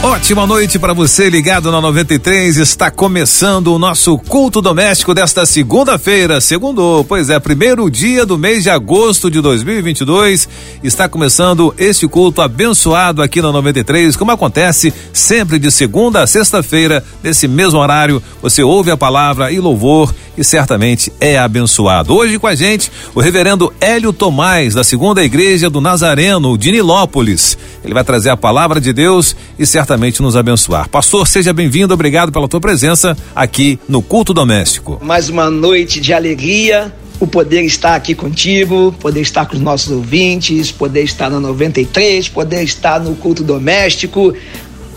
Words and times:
Ótima 0.00 0.46
noite 0.46 0.78
para 0.78 0.92
você 0.92 1.28
ligado 1.28 1.72
na 1.72 1.80
93. 1.80 2.56
Está 2.56 2.88
começando 2.88 3.74
o 3.74 3.80
nosso 3.80 4.16
culto 4.16 4.62
doméstico 4.62 5.12
desta 5.12 5.44
segunda-feira, 5.44 6.40
segundo, 6.40 7.04
pois 7.08 7.28
é, 7.28 7.40
primeiro 7.40 7.90
dia 7.90 8.24
do 8.24 8.38
mês 8.38 8.62
de 8.62 8.70
agosto 8.70 9.28
de 9.28 9.40
2022. 9.40 10.48
Está 10.84 11.08
começando 11.08 11.74
este 11.76 12.06
culto 12.06 12.40
abençoado 12.40 13.20
aqui 13.20 13.42
na 13.42 13.50
93, 13.50 14.14
como 14.14 14.30
acontece 14.30 14.94
sempre 15.12 15.58
de 15.58 15.68
segunda 15.68 16.22
a 16.22 16.28
sexta-feira, 16.28 17.04
nesse 17.20 17.48
mesmo 17.48 17.80
horário. 17.80 18.22
Você 18.40 18.62
ouve 18.62 18.92
a 18.92 18.96
palavra 18.96 19.50
e 19.50 19.58
louvor 19.58 20.14
e 20.38 20.44
certamente 20.44 21.12
é 21.20 21.36
abençoado. 21.36 22.14
Hoje 22.14 22.38
com 22.38 22.46
a 22.46 22.54
gente 22.54 22.90
o 23.16 23.20
reverendo 23.20 23.74
Hélio 23.80 24.12
Tomás, 24.12 24.74
da 24.74 24.84
segunda 24.84 25.24
igreja 25.24 25.68
do 25.68 25.80
Nazareno, 25.80 26.56
de 26.56 26.70
Nilópolis. 26.70 27.58
Ele 27.84 27.94
vai 27.94 28.04
trazer 28.04 28.30
a 28.30 28.36
palavra 28.36 28.80
de 28.80 28.92
Deus 28.92 29.36
e 29.58 29.64
certamente 29.64 30.20
nos 30.20 30.36
abençoar. 30.36 30.88
Pastor, 30.88 31.26
seja 31.26 31.52
bem-vindo, 31.52 31.94
obrigado 31.94 32.32
pela 32.32 32.48
tua 32.48 32.60
presença 32.60 33.16
aqui 33.34 33.78
no 33.88 34.02
Culto 34.02 34.34
Doméstico. 34.34 34.98
Mais 35.02 35.28
uma 35.28 35.50
noite 35.50 36.00
de 36.00 36.12
alegria, 36.12 36.92
o 37.20 37.26
poder 37.26 37.62
estar 37.62 37.94
aqui 37.94 38.14
contigo, 38.14 38.94
poder 39.00 39.20
estar 39.20 39.46
com 39.46 39.54
os 39.54 39.60
nossos 39.60 39.90
ouvintes, 39.90 40.70
poder 40.70 41.02
estar 41.02 41.30
na 41.30 41.40
93, 41.40 42.28
poder 42.28 42.62
estar 42.62 43.00
no 43.00 43.14
culto 43.16 43.42
doméstico, 43.42 44.34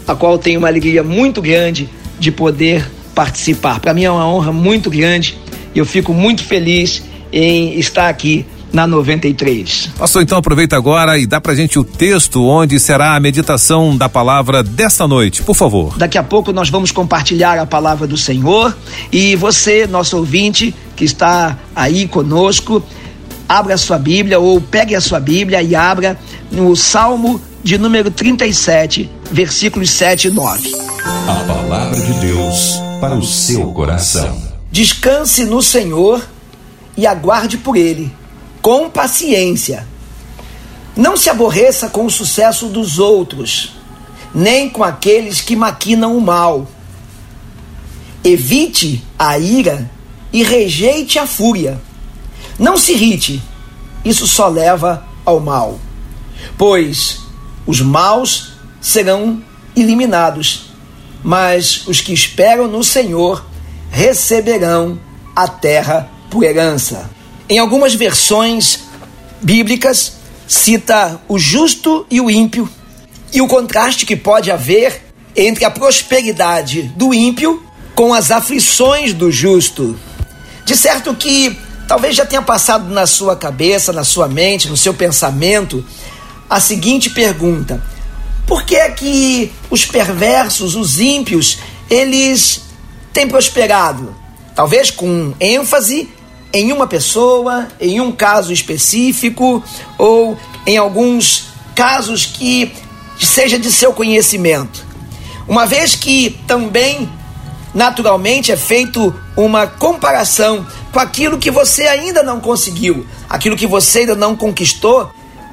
a 0.07 0.15
qual 0.15 0.37
tenho 0.37 0.59
uma 0.59 0.67
alegria 0.67 1.03
muito 1.03 1.41
grande 1.41 1.89
de 2.19 2.31
poder 2.31 2.89
participar. 3.15 3.79
Para 3.79 3.93
mim 3.93 4.03
é 4.03 4.11
uma 4.11 4.27
honra 4.27 4.51
muito 4.51 4.89
grande 4.89 5.37
e 5.73 5.79
eu 5.79 5.85
fico 5.85 6.13
muito 6.13 6.43
feliz 6.43 7.03
em 7.31 7.79
estar 7.79 8.09
aqui 8.09 8.45
na 8.71 8.87
93. 8.87 9.91
Pastor, 9.97 10.21
então 10.21 10.37
aproveita 10.37 10.75
agora 10.75 11.17
e 11.17 11.25
dá 11.25 11.41
pra 11.41 11.53
gente 11.53 11.77
o 11.77 11.83
texto 11.83 12.43
onde 12.45 12.79
será 12.79 13.15
a 13.15 13.19
meditação 13.19 13.97
da 13.97 14.07
palavra 14.07 14.63
desta 14.63 15.07
noite, 15.07 15.43
por 15.43 15.55
favor. 15.55 15.97
Daqui 15.97 16.17
a 16.17 16.23
pouco 16.23 16.53
nós 16.53 16.69
vamos 16.69 16.91
compartilhar 16.91 17.59
a 17.59 17.65
palavra 17.65 18.07
do 18.07 18.17
Senhor 18.17 18.75
e 19.11 19.35
você, 19.35 19.85
nosso 19.87 20.17
ouvinte, 20.17 20.73
que 20.95 21.03
está 21.03 21.57
aí 21.75 22.07
conosco, 22.07 22.83
abra 23.47 23.73
a 23.73 23.77
sua 23.77 23.97
Bíblia 23.97 24.39
ou 24.39 24.61
pegue 24.61 24.95
a 24.95 25.01
sua 25.01 25.19
Bíblia 25.19 25.61
e 25.61 25.75
abra 25.75 26.17
no 26.51 26.75
Salmo 26.75 27.41
de 27.63 27.77
número 27.77 28.09
37, 28.09 29.09
versículos 29.31 29.89
7 29.91 30.29
e 30.29 30.31
9. 30.31 30.71
A 31.27 31.33
palavra 31.45 31.99
de 31.99 32.13
Deus 32.13 32.79
para 32.99 33.15
o 33.15 33.23
seu 33.23 33.71
coração. 33.71 34.41
Descanse 34.71 35.45
no 35.45 35.61
Senhor 35.61 36.23
e 36.95 37.05
aguarde 37.05 37.57
por 37.57 37.75
Ele, 37.75 38.11
com 38.61 38.89
paciência. 38.89 39.87
Não 40.95 41.15
se 41.15 41.29
aborreça 41.29 41.89
com 41.89 42.05
o 42.05 42.11
sucesso 42.11 42.67
dos 42.67 42.99
outros, 42.99 43.73
nem 44.33 44.69
com 44.69 44.83
aqueles 44.83 45.41
que 45.41 45.55
maquinam 45.55 46.17
o 46.17 46.21
mal. 46.21 46.67
Evite 48.23 49.03
a 49.17 49.37
ira 49.39 49.89
e 50.31 50.43
rejeite 50.43 51.17
a 51.17 51.25
fúria. 51.25 51.81
Não 52.59 52.77
se 52.77 52.91
irrite, 52.93 53.41
isso 54.05 54.27
só 54.27 54.47
leva 54.47 55.05
ao 55.25 55.39
mal. 55.39 55.79
Pois 56.57 57.19
os 57.65 57.81
maus 57.81 58.53
serão 58.79 59.41
eliminados 59.75 60.71
mas 61.23 61.87
os 61.87 62.01
que 62.01 62.13
esperam 62.13 62.67
no 62.67 62.83
Senhor 62.83 63.45
receberão 63.89 64.99
a 65.35 65.47
terra 65.47 66.09
por 66.29 66.43
herança. 66.43 67.09
Em 67.51 67.57
algumas 67.57 67.93
versões 67.93 68.79
bíblicas, 69.41 70.13
cita 70.47 71.19
o 71.27 71.37
justo 71.37 72.05
e 72.09 72.21
o 72.21 72.31
ímpio, 72.31 72.69
e 73.33 73.41
o 73.41 73.47
contraste 73.47 74.05
que 74.05 74.15
pode 74.15 74.49
haver 74.49 75.03
entre 75.35 75.65
a 75.65 75.69
prosperidade 75.69 76.83
do 76.95 77.13
ímpio 77.13 77.61
com 77.93 78.13
as 78.13 78.31
aflições 78.31 79.13
do 79.13 79.29
justo. 79.29 79.99
De 80.63 80.77
certo 80.77 81.13
que 81.13 81.59
talvez 81.89 82.15
já 82.15 82.25
tenha 82.25 82.41
passado 82.41 82.89
na 82.89 83.05
sua 83.05 83.35
cabeça, 83.35 83.91
na 83.91 84.05
sua 84.05 84.29
mente, 84.29 84.69
no 84.69 84.77
seu 84.77 84.93
pensamento, 84.93 85.85
a 86.49 86.57
seguinte 86.57 87.09
pergunta: 87.09 87.83
por 88.47 88.63
que 88.63 88.77
é 88.77 88.89
que 88.91 89.51
os 89.69 89.85
perversos, 89.85 90.73
os 90.73 91.01
ímpios, 91.01 91.57
eles 91.89 92.61
têm 93.11 93.27
prosperado? 93.27 94.15
Talvez 94.55 94.89
com 94.89 95.33
ênfase 95.37 96.07
em 96.53 96.71
uma 96.71 96.87
pessoa, 96.87 97.67
em 97.79 98.01
um 98.01 98.11
caso 98.11 98.51
específico, 98.51 99.63
ou 99.97 100.37
em 100.65 100.77
alguns 100.77 101.47
casos 101.75 102.25
que 102.25 102.71
seja 103.19 103.57
de 103.57 103.71
seu 103.71 103.93
conhecimento. 103.93 104.85
Uma 105.47 105.65
vez 105.65 105.95
que 105.95 106.39
também 106.47 107.09
naturalmente 107.73 108.51
é 108.51 108.57
feito 108.57 109.15
uma 109.35 109.65
comparação 109.65 110.65
com 110.91 110.99
aquilo 110.99 111.37
que 111.37 111.49
você 111.49 111.87
ainda 111.87 112.21
não 112.21 112.39
conseguiu, 112.39 113.05
aquilo 113.29 113.55
que 113.55 113.67
você 113.67 113.99
ainda 113.99 114.15
não 114.15 114.35
conquistou, 114.35 115.09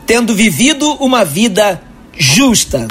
tendo 0.07 0.35
vivido 0.35 0.95
uma 0.95 1.25
vida 1.25 1.81
justa. 2.17 2.89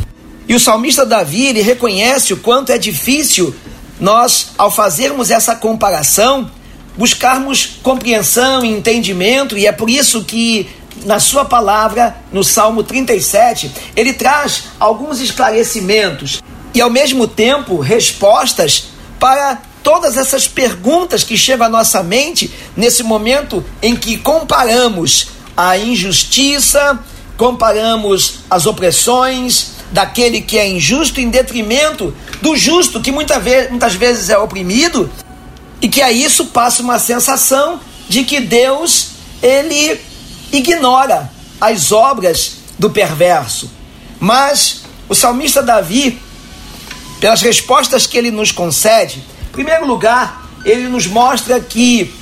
E 0.48 0.56
o 0.56 0.60
salmista 0.60 1.06
Davi, 1.06 1.46
ele 1.46 1.62
reconhece 1.62 2.34
o 2.34 2.38
quanto 2.38 2.72
é 2.72 2.78
difícil 2.78 3.54
nós, 4.00 4.52
ao 4.58 4.72
fazermos 4.72 5.30
essa 5.32 5.56
comparação, 5.56 6.50
buscarmos 6.98 7.78
compreensão 7.84 8.66
e 8.66 8.70
entendimento, 8.70 9.58
e 9.58 9.68
é 9.68 9.72
por 9.72 9.90
isso 9.90 10.24
que 10.24 10.70
na 11.06 11.20
sua 11.20 11.46
palavra, 11.46 12.18
no 12.32 12.44
Salmo 12.44 12.84
37, 12.84 13.72
ele 13.96 14.14
traz 14.14 14.64
alguns 14.80 15.22
esclarecimentos 15.22 16.42
e 16.74 16.82
ao 16.82 16.90
mesmo 16.90 17.28
tempo 17.28 17.80
respostas 17.80 18.86
para 19.20 19.62
todas 19.84 20.18
essas 20.18 20.48
perguntas 20.48 21.24
que 21.24 21.38
chegam 21.38 21.68
à 21.68 21.70
nossa 21.70 22.04
mente 22.04 22.52
nesse 22.76 23.04
momento 23.04 23.64
em 23.82 23.96
que 23.96 24.18
comparamos 24.18 25.30
a 25.56 25.78
injustiça, 25.78 27.00
comparamos 27.38 28.40
as 28.50 28.66
opressões 28.66 29.78
daquele 29.92 30.42
que 30.42 30.58
é 30.58 30.68
injusto 30.68 31.22
em 31.22 31.30
detrimento 31.30 32.14
do 32.42 32.56
justo, 32.58 33.00
que 33.00 33.12
muitas 33.12 33.94
vezes 33.96 34.30
é 34.30 34.38
oprimido, 34.38 35.10
e 35.82 35.88
que 35.88 36.02
a 36.02 36.12
isso 36.12 36.48
passa 36.48 36.82
uma 36.82 37.00
sensação 37.00 37.80
de 38.10 38.24
que 38.24 38.40
Deus 38.40 39.10
ele 39.42 40.00
ignora 40.52 41.32
as 41.60 41.92
obras 41.92 42.58
do 42.80 42.90
perverso. 42.90 43.70
Mas 44.20 44.82
o 45.08 45.16
salmista 45.16 45.62
Davi, 45.62 46.20
pelas 47.20 47.42
respostas 47.42 48.08
que 48.08 48.18
ele 48.18 48.32
nos 48.32 48.52
concede, 48.52 49.24
em 49.50 49.52
primeiro 49.52 49.86
lugar, 49.86 50.48
ele 50.66 50.88
nos 50.88 51.08
mostra 51.08 51.60
que 51.60 52.14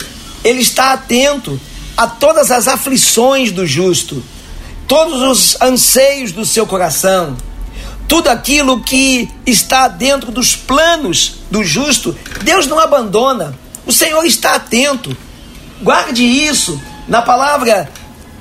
ele 0.44 0.62
está 0.62 0.94
atento 0.94 1.60
a 1.96 2.08
todas 2.08 2.52
as 2.52 2.68
aflições 2.68 3.52
do 3.52 3.66
justo 3.66 4.24
todos 4.88 5.22
os 5.22 5.62
anseios 5.62 6.32
do 6.32 6.46
seu 6.46 6.66
coração, 6.66 7.36
tudo 8.08 8.30
aquilo 8.30 8.82
que 8.82 9.30
está 9.46 9.88
dentro 9.88 10.32
dos 10.32 10.56
planos 10.56 11.38
do 11.50 11.64
justo, 11.64 12.16
Deus 12.44 12.68
não 12.68 12.80
abandona. 12.80 13.58
O 13.86 13.92
Senhor 13.92 14.24
está 14.26 14.56
atento. 14.56 15.16
Guarde 15.82 16.24
isso. 16.24 16.80
Na 17.08 17.22
palavra 17.22 17.90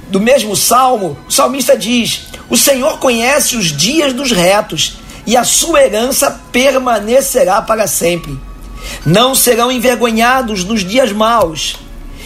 do 0.09 0.21
mesmo 0.21 0.57
salmo, 0.57 1.19
o 1.29 1.33
salmista 1.33 1.77
diz: 1.77 2.27
O 2.49 2.57
Senhor 2.57 2.99
conhece 2.99 3.57
os 3.57 3.67
dias 3.77 4.13
dos 4.13 4.31
retos 4.31 4.97
e 5.27 5.37
a 5.37 5.45
sua 5.45 5.83
herança 5.83 6.31
permanecerá 6.53 7.61
para 7.63 7.87
sempre. 7.87 8.39
Não 9.05 9.35
serão 9.35 9.73
envergonhados 9.73 10.65
nos 10.65 10.85
dias 10.85 11.11
maus, 11.13 11.77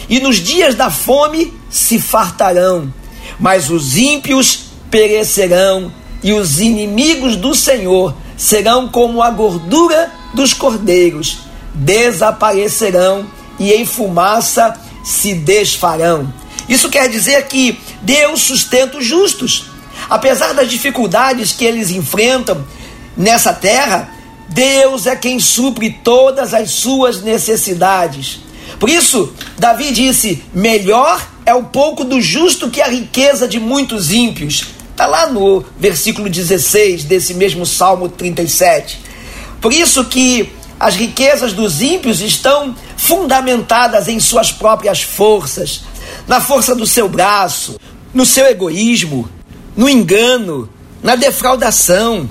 e 0.09 0.19
nos 0.19 0.37
dias 0.37 0.75
da 0.75 0.89
fome 0.89 1.53
se 1.69 1.99
fartarão 1.99 2.93
mas 3.39 3.69
os 3.69 3.97
ímpios 3.97 4.65
perecerão 4.91 5.91
e 6.23 6.33
os 6.33 6.59
inimigos 6.59 7.35
do 7.35 7.55
Senhor 7.55 8.15
serão 8.37 8.87
como 8.87 9.21
a 9.21 9.29
gordura 9.29 10.11
dos 10.33 10.53
cordeiros, 10.53 11.39
desaparecerão 11.73 13.25
e 13.59 13.73
em 13.73 13.85
fumaça 13.85 14.75
se 15.03 15.33
desfarão. 15.33 16.31
Isso 16.67 16.89
quer 16.89 17.09
dizer 17.09 17.47
que 17.47 17.79
Deus 18.01 18.41
sustenta 18.41 18.97
os 18.97 19.05
justos. 19.05 19.65
Apesar 20.09 20.53
das 20.53 20.69
dificuldades 20.69 21.51
que 21.51 21.65
eles 21.65 21.89
enfrentam 21.89 22.63
nessa 23.17 23.53
terra, 23.53 24.13
Deus 24.47 25.05
é 25.05 25.15
quem 25.15 25.39
supre 25.39 25.89
todas 26.03 26.53
as 26.53 26.71
suas 26.71 27.21
necessidades. 27.21 28.39
Por 28.79 28.89
isso, 28.89 29.33
Davi 29.57 29.91
disse: 29.91 30.43
melhor 30.53 31.27
é 31.45 31.53
o 31.53 31.63
pouco 31.63 32.03
do 32.03 32.21
justo 32.21 32.69
que 32.69 32.81
a 32.81 32.87
riqueza 32.87 33.47
de 33.47 33.59
muitos 33.59 34.11
ímpios. 34.11 34.78
Está 34.99 35.07
lá 35.07 35.27
no 35.27 35.63
versículo 35.77 36.29
16 36.29 37.05
desse 37.05 37.33
mesmo 37.33 37.65
Salmo 37.65 38.09
37. 38.09 38.99
Por 39.61 39.71
isso 39.71 40.03
que 40.03 40.51
as 40.77 40.93
riquezas 40.97 41.53
dos 41.53 41.81
ímpios 41.81 42.19
estão 42.19 42.75
fundamentadas 42.97 44.09
em 44.09 44.19
suas 44.19 44.51
próprias 44.51 45.01
forças, 45.01 45.85
na 46.27 46.41
força 46.41 46.75
do 46.75 46.85
seu 46.85 47.07
braço, 47.07 47.79
no 48.13 48.25
seu 48.25 48.45
egoísmo, 48.47 49.29
no 49.73 49.87
engano, 49.87 50.69
na 51.01 51.15
defraudação. 51.15 52.29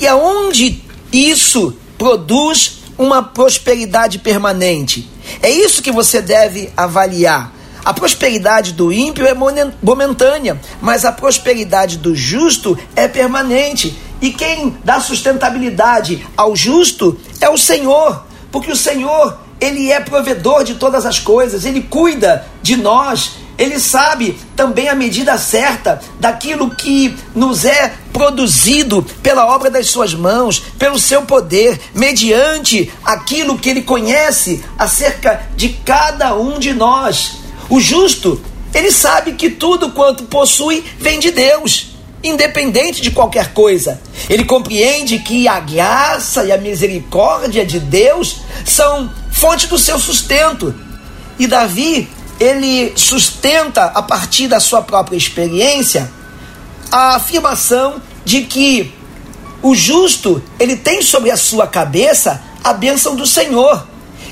E 0.00 0.04
aonde 0.04 0.82
isso 1.12 1.76
produz 1.96 2.80
uma 2.98 3.22
prosperidade 3.22 4.18
permanente? 4.18 5.08
É 5.40 5.48
isso 5.48 5.80
que 5.80 5.92
você 5.92 6.20
deve 6.20 6.72
avaliar. 6.76 7.59
A 7.84 7.94
prosperidade 7.94 8.72
do 8.72 8.92
ímpio 8.92 9.26
é 9.26 9.34
momentânea, 9.82 10.60
mas 10.80 11.04
a 11.04 11.12
prosperidade 11.12 11.96
do 11.96 12.14
justo 12.14 12.78
é 12.94 13.08
permanente. 13.08 13.98
E 14.20 14.32
quem 14.32 14.76
dá 14.84 15.00
sustentabilidade 15.00 16.26
ao 16.36 16.54
justo 16.54 17.18
é 17.40 17.48
o 17.48 17.56
Senhor, 17.56 18.24
porque 18.52 18.70
o 18.70 18.76
Senhor, 18.76 19.38
ele 19.58 19.90
é 19.90 20.00
provedor 20.00 20.62
de 20.62 20.74
todas 20.74 21.06
as 21.06 21.18
coisas, 21.18 21.64
ele 21.64 21.82
cuida 21.82 22.46
de 22.62 22.76
nós, 22.76 23.32
ele 23.56 23.78
sabe 23.78 24.38
também 24.56 24.88
a 24.88 24.94
medida 24.94 25.36
certa 25.38 26.00
daquilo 26.18 26.70
que 26.70 27.16
nos 27.34 27.64
é 27.64 27.92
produzido 28.12 29.02
pela 29.22 29.46
obra 29.46 29.70
das 29.70 29.88
suas 29.88 30.14
mãos, 30.14 30.58
pelo 30.78 30.98
seu 30.98 31.22
poder, 31.22 31.78
mediante 31.94 32.90
aquilo 33.04 33.58
que 33.58 33.68
ele 33.68 33.82
conhece 33.82 34.64
acerca 34.78 35.46
de 35.56 35.70
cada 35.70 36.34
um 36.34 36.58
de 36.58 36.72
nós. 36.72 37.39
O 37.70 37.80
justo, 37.80 38.42
ele 38.74 38.90
sabe 38.90 39.32
que 39.32 39.48
tudo 39.48 39.90
quanto 39.90 40.24
possui 40.24 40.84
vem 40.98 41.20
de 41.20 41.30
Deus, 41.30 41.92
independente 42.22 43.00
de 43.00 43.12
qualquer 43.12 43.54
coisa. 43.54 44.00
Ele 44.28 44.44
compreende 44.44 45.20
que 45.20 45.46
a 45.46 45.60
graça 45.60 46.44
e 46.44 46.52
a 46.52 46.58
misericórdia 46.58 47.64
de 47.64 47.78
Deus 47.78 48.38
são 48.66 49.10
fonte 49.30 49.68
do 49.68 49.78
seu 49.78 49.98
sustento. 50.00 50.74
E 51.38 51.46
Davi, 51.46 52.08
ele 52.40 52.92
sustenta 52.96 53.84
a 53.84 54.02
partir 54.02 54.48
da 54.48 54.58
sua 54.58 54.82
própria 54.82 55.16
experiência 55.16 56.10
a 56.90 57.14
afirmação 57.16 58.02
de 58.24 58.42
que 58.42 58.92
o 59.62 59.74
justo, 59.74 60.42
ele 60.58 60.74
tem 60.74 61.02
sobre 61.02 61.30
a 61.30 61.36
sua 61.36 61.66
cabeça 61.66 62.42
a 62.64 62.72
bênção 62.72 63.14
do 63.14 63.26
Senhor. 63.26 63.86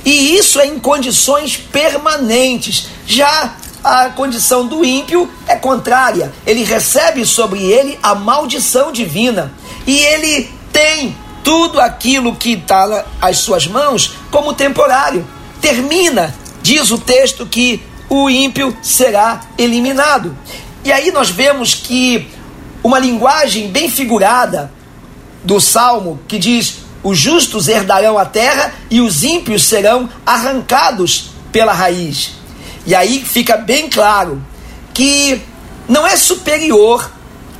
E 0.09 0.39
isso 0.39 0.59
é 0.59 0.67
em 0.67 0.79
condições 0.79 1.59
permanentes. 1.59 2.87
Já 3.07 3.57
a 3.85 4.09
condição 4.09 4.67
do 4.67 4.83
ímpio 4.83 5.31
é 5.47 5.55
contrária. 5.55 6.33
Ele 6.47 6.65
recebe 6.65 7.27
sobre 7.27 7.63
ele 7.63 7.99
a 8.03 8.15
maldição 8.15 8.91
divina. 8.91 9.53
E 9.87 9.99
ele 9.99 10.51
tem 10.73 11.15
tudo 11.45 11.79
aquilo 11.79 12.35
que 12.35 12.55
está 12.55 13.05
às 13.21 13.37
suas 13.41 13.67
mãos 13.67 14.15
como 14.31 14.55
temporário. 14.55 15.29
Termina, 15.61 16.35
diz 16.63 16.91
o 16.91 16.97
texto, 16.97 17.45
que 17.45 17.83
o 18.09 18.31
ímpio 18.31 18.75
será 18.81 19.43
eliminado. 19.59 20.35
E 20.87 20.91
aí 20.91 21.13
nós 21.13 21.29
vemos 21.29 21.75
que 21.75 22.27
uma 22.83 22.99
linguagem 22.99 23.69
bem 23.69 23.91
figurada 23.91 24.73
do 25.45 25.61
salmo 25.61 26.19
que 26.27 26.39
diz: 26.39 26.88
os 27.03 27.19
justos 27.19 27.69
herdarão 27.69 28.19
a 28.19 28.25
terra 28.25 28.73
e 28.91 29.01
os 29.01 29.23
ímpios 29.23 29.63
serão 29.65 30.09
arrancados 30.27 31.31
pela 31.53 31.73
raiz. 31.73 32.33
E 32.87 32.95
aí 32.95 33.25
fica 33.25 33.57
bem 33.57 33.89
claro 33.89 34.43
que 34.93 35.41
não 35.89 36.07
é 36.07 36.17
superior 36.17 37.11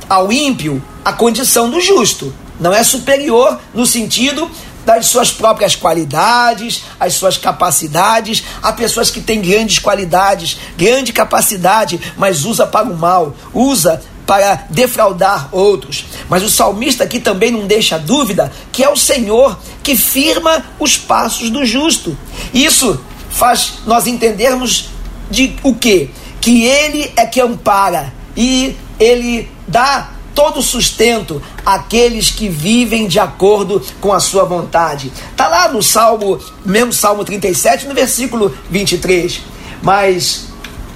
ao 0.09 0.31
ímpio 0.31 0.83
a 1.03 1.13
condição 1.13 1.69
do 1.69 1.79
justo. 1.79 2.33
Não 2.59 2.73
é 2.73 2.83
superior 2.83 3.59
no 3.73 3.85
sentido 3.85 4.49
das 4.85 5.05
suas 5.07 5.31
próprias 5.31 5.75
qualidades, 5.75 6.83
as 6.99 7.13
suas 7.13 7.37
capacidades. 7.37 8.43
Há 8.61 8.73
pessoas 8.73 9.09
que 9.09 9.21
têm 9.21 9.41
grandes 9.41 9.79
qualidades, 9.79 10.57
grande 10.77 11.13
capacidade, 11.13 11.99
mas 12.17 12.43
usa 12.43 12.65
para 12.65 12.87
o 12.87 12.97
mal, 12.97 13.35
usa 13.53 14.01
para 14.29 14.67
defraudar 14.69 15.49
outros. 15.51 16.05
Mas 16.29 16.43
o 16.43 16.49
salmista 16.51 17.03
aqui 17.03 17.19
também 17.19 17.49
não 17.49 17.65
deixa 17.65 17.97
dúvida 17.97 18.51
que 18.71 18.83
é 18.83 18.87
o 18.87 18.95
Senhor 18.95 19.57
que 19.81 19.95
firma 19.95 20.63
os 20.77 20.95
passos 20.95 21.49
do 21.49 21.65
justo. 21.65 22.15
Isso 22.53 23.01
faz 23.31 23.79
nós 23.87 24.05
entendermos 24.05 24.91
de 25.31 25.55
o 25.63 25.73
que? 25.73 26.11
Que 26.39 26.63
ele 26.63 27.11
é 27.15 27.25
que 27.25 27.41
ampara 27.41 28.13
e 28.37 28.75
ele 28.99 29.49
dá 29.67 30.11
todo 30.35 30.61
sustento 30.61 31.41
àqueles 31.65 32.29
que 32.29 32.47
vivem 32.47 33.07
de 33.07 33.19
acordo 33.19 33.83
com 33.99 34.13
a 34.13 34.19
sua 34.19 34.43
vontade. 34.43 35.11
Está 35.31 35.47
lá 35.47 35.69
no 35.69 35.81
Salmo, 35.81 36.39
mesmo 36.63 36.93
Salmo 36.93 37.25
37, 37.25 37.87
no 37.87 37.95
versículo 37.95 38.55
23. 38.69 39.41
Mas 39.81 40.49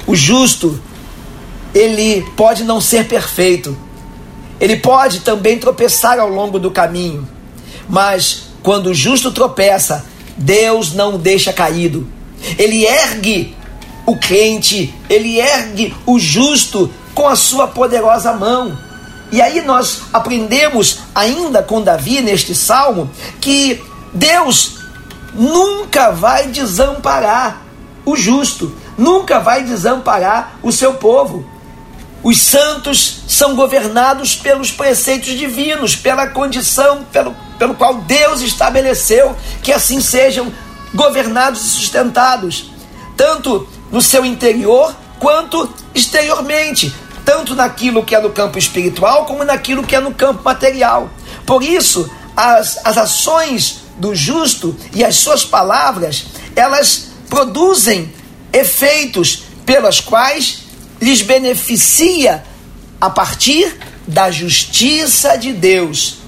o 0.06 0.16
justo 0.16 0.80
ele 1.74 2.22
pode 2.36 2.64
não 2.64 2.80
ser 2.80 3.08
perfeito. 3.08 3.76
Ele 4.60 4.78
pode 4.78 5.22
também 5.22 5.58
tropeçar 5.58 6.20
ao 6.20 6.30
longo 6.30 6.60
do 6.60 6.72
caminho. 6.72 7.28
Mas 7.90 8.44
quando 8.62 8.88
o 8.88 8.94
justo 8.94 9.32
tropeça, 9.32 10.06
Deus 10.38 10.94
não 10.94 11.16
o 11.16 11.18
deixa 11.18 11.52
caído. 11.52 12.08
Ele 12.58 12.86
ergue 12.86 13.56
o 14.06 14.16
crente, 14.16 14.94
ele 15.10 15.40
ergue 15.40 15.96
o 16.06 16.20
justo 16.20 16.92
com 17.14 17.28
a 17.28 17.36
sua 17.36 17.68
poderosa 17.68 18.34
mão. 18.34 18.78
E 19.32 19.42
aí 19.42 19.62
nós 19.62 20.04
aprendemos 20.14 21.00
ainda 21.16 21.64
com 21.64 21.82
Davi 21.82 22.22
neste 22.22 22.54
salmo 22.54 23.10
que 23.42 23.82
Deus 24.14 24.78
nunca 25.34 26.12
vai 26.12 26.48
desamparar 26.48 27.62
o 28.06 28.16
justo, 28.16 28.76
nunca 28.98 29.40
vai 29.40 29.64
desamparar 29.64 30.60
o 30.62 30.72
seu 30.72 30.94
povo. 30.94 31.53
Os 32.24 32.42
santos 32.42 33.24
são 33.28 33.54
governados 33.54 34.34
pelos 34.34 34.72
preceitos 34.72 35.38
divinos, 35.38 35.94
pela 35.94 36.28
condição 36.28 37.04
pelo, 37.12 37.36
pelo 37.60 37.76
qual 37.76 37.96
Deus 37.96 38.42
estabeleceu 38.42 39.36
que 39.62 39.74
assim 39.74 40.00
sejam 40.00 40.52
governados 40.94 41.66
e 41.66 41.70
sustentados, 41.70 42.72
tanto 43.18 43.68
no 43.92 44.02
seu 44.02 44.24
interior 44.24 44.96
quanto 45.20 45.70
exteriormente, 45.94 46.96
tanto 47.26 47.56
naquilo 47.56 48.06
que 48.06 48.16
é 48.16 48.22
no 48.22 48.30
campo 48.30 48.58
espiritual 48.58 49.26
como 49.26 49.44
naquilo 49.44 49.84
que 49.84 49.96
é 49.96 50.00
no 50.00 50.14
campo 50.14 50.44
material. 50.44 51.10
Por 51.46 51.62
isso, 51.62 52.10
as, 52.38 52.80
as 52.86 52.98
ações 52.98 53.82
do 53.98 54.16
justo 54.16 54.76
e 54.94 55.04
as 55.04 55.18
suas 55.18 55.44
palavras, 55.44 56.26
elas 56.56 57.12
produzem 57.30 58.14
efeitos 58.54 59.44
pelas 59.66 60.00
quais 60.00 60.63
lhes 61.04 61.22
beneficia 61.22 62.44
a 63.00 63.10
partir 63.10 63.76
da 64.08 64.32
justiça 64.32 65.36
de 65.36 65.52
Deus. 65.52 66.20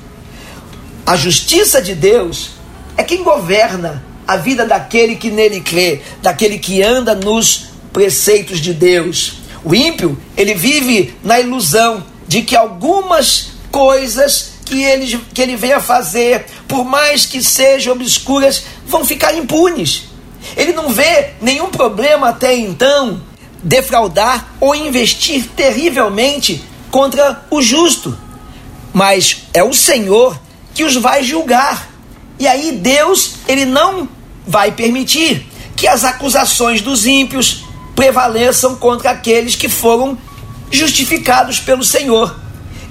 A 1.06 1.16
justiça 1.16 1.82
de 1.82 1.96
Deus 1.96 2.50
é 2.98 3.04
quem 3.04 3.24
governa 3.24 4.04
a 4.28 4.36
vida 4.36 4.66
daquele 4.66 5.16
que 5.16 5.32
nele 5.32 5.62
crê, 5.62 6.02
daquele 6.22 6.60
que 6.60 6.84
anda 6.84 7.16
nos 7.16 7.68
preceitos 7.94 8.60
de 8.60 8.74
Deus. 8.74 9.38
O 9.64 9.74
ímpio, 9.74 10.18
ele 10.36 10.54
vive 10.54 11.16
na 11.24 11.40
ilusão 11.40 12.04
de 12.28 12.42
que 12.42 12.56
algumas 12.56 13.52
coisas 13.72 14.56
que 14.66 14.84
ele, 14.84 15.22
que 15.34 15.42
ele 15.42 15.56
venha 15.56 15.80
fazer, 15.80 16.48
por 16.68 16.84
mais 16.84 17.26
que 17.26 17.42
sejam 17.42 17.94
obscuras, 17.94 18.64
vão 18.86 19.06
ficar 19.06 19.34
impunes. 19.36 20.10
Ele 20.58 20.74
não 20.74 20.90
vê 20.90 21.30
nenhum 21.42 21.70
problema 21.70 22.30
até 22.30 22.54
então 22.54 23.22
defraudar 23.66 24.54
ou 24.62 24.76
investir 24.76 25.48
terrivelmente 25.56 26.64
contra 26.92 27.44
o 27.50 27.62
justo. 27.62 28.16
Mas 28.94 29.48
é 29.54 29.64
o 29.64 29.74
Senhor 29.74 30.40
que 30.74 30.84
os 30.84 30.96
vai 30.96 31.24
julgar. 31.24 31.90
E 32.40 32.48
aí 32.48 32.72
Deus, 32.74 33.38
ele 33.48 33.66
não 33.66 34.08
vai 34.48 34.72
permitir 34.72 35.46
que 35.76 35.88
as 35.88 36.04
acusações 36.04 36.82
dos 36.82 37.08
ímpios 37.08 37.66
prevaleçam 37.96 38.76
contra 38.76 39.10
aqueles 39.10 39.56
que 39.56 39.68
foram 39.68 40.18
justificados 40.70 41.60
pelo 41.60 41.84
Senhor. 41.84 42.40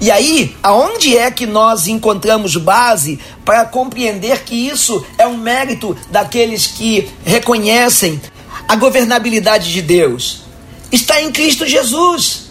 E 0.01 0.11
aí, 0.11 0.55
aonde 0.61 1.17
é 1.17 1.31
que 1.31 1.45
nós 1.45 1.87
encontramos 1.87 2.57
base 2.57 3.17
para 3.45 3.63
compreender 3.63 4.43
que 4.43 4.67
isso 4.67 5.05
é 5.17 5.25
um 5.25 5.37
mérito 5.37 5.95
daqueles 6.11 6.67
que 6.67 7.09
reconhecem 7.23 8.19
a 8.67 8.75
governabilidade 8.75 9.71
de 9.71 9.81
Deus? 9.81 10.44
Está 10.91 11.21
em 11.21 11.31
Cristo 11.31 11.65
Jesus. 11.67 12.45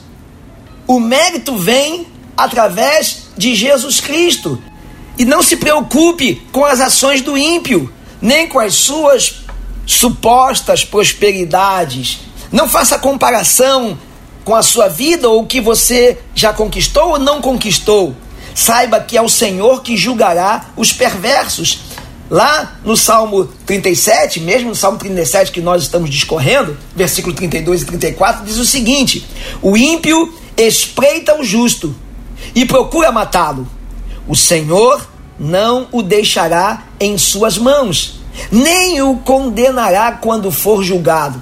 O 0.87 1.01
mérito 1.01 1.57
vem 1.57 2.07
através 2.37 3.29
de 3.37 3.55
Jesus 3.55 4.01
Cristo. 4.01 4.63
E 5.17 5.25
não 5.25 5.43
se 5.43 5.57
preocupe 5.57 6.43
com 6.51 6.65
as 6.65 6.81
ações 6.81 7.21
do 7.21 7.39
ímpio, 7.39 7.93
nem 8.21 8.49
com 8.49 8.59
as 8.59 8.75
suas 8.75 9.45
supostas 9.87 10.85
prosperidades. 10.85 12.21
Não 12.51 12.69
faça 12.69 12.99
comparação 12.99 13.99
com 14.45 14.55
a 14.55 14.63
sua 14.63 14.89
vida 14.89 15.29
ou 15.29 15.43
o 15.43 15.47
que 15.47 15.61
você 15.61 16.19
já 16.35 16.53
conquistou 16.53 17.11
ou 17.11 17.19
não 17.19 17.41
conquistou. 17.41 18.15
Saiba 18.55 19.01
que 19.01 19.17
é 19.17 19.23
o 19.23 19.29
Senhor 19.29 19.83
que 19.83 19.97
julgará 19.97 20.67
os 20.77 20.93
perversos. 20.93 21.81
Lá 22.35 22.79
no 22.85 22.97
Salmo 22.97 23.45
37, 23.65 24.41
mesmo 24.41 24.71
no 24.71 24.75
Salmo 24.75 24.99
37 24.99 25.53
que 25.53 25.61
nós 25.61 25.85
estamos 25.85 26.11
discorrendo, 26.11 26.77
versículo 26.93 27.33
32 27.33 27.83
e 27.83 27.85
34, 27.85 28.45
diz 28.45 28.59
o 28.59 28.65
seguinte: 28.65 29.25
O 29.63 29.77
ímpio 29.77 30.35
espreita 30.57 31.39
o 31.39 31.45
justo 31.45 31.95
e 32.53 32.67
procura 32.67 33.13
matá-lo. 33.13 33.69
O 34.27 34.35
Senhor 34.35 35.09
não 35.39 35.87
o 35.93 36.03
deixará 36.03 36.83
em 36.99 37.17
suas 37.17 37.57
mãos, 37.57 38.19
nem 38.51 39.01
o 39.01 39.19
condenará 39.19 40.19
quando 40.21 40.51
for 40.51 40.83
julgado. 40.83 41.41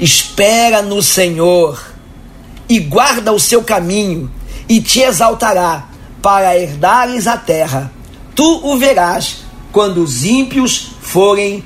Espera 0.00 0.80
no 0.80 1.02
Senhor 1.02 1.78
e 2.66 2.78
guarda 2.78 3.34
o 3.34 3.38
seu 3.38 3.62
caminho, 3.62 4.32
e 4.66 4.80
te 4.80 5.00
exaltará 5.00 5.90
para 6.22 6.56
herdares 6.56 7.26
a 7.26 7.36
terra. 7.36 7.92
Tu 8.34 8.60
o 8.64 8.78
verás 8.78 9.44
quando 9.76 10.02
os 10.02 10.24
ímpios 10.24 10.92
forem 11.02 11.62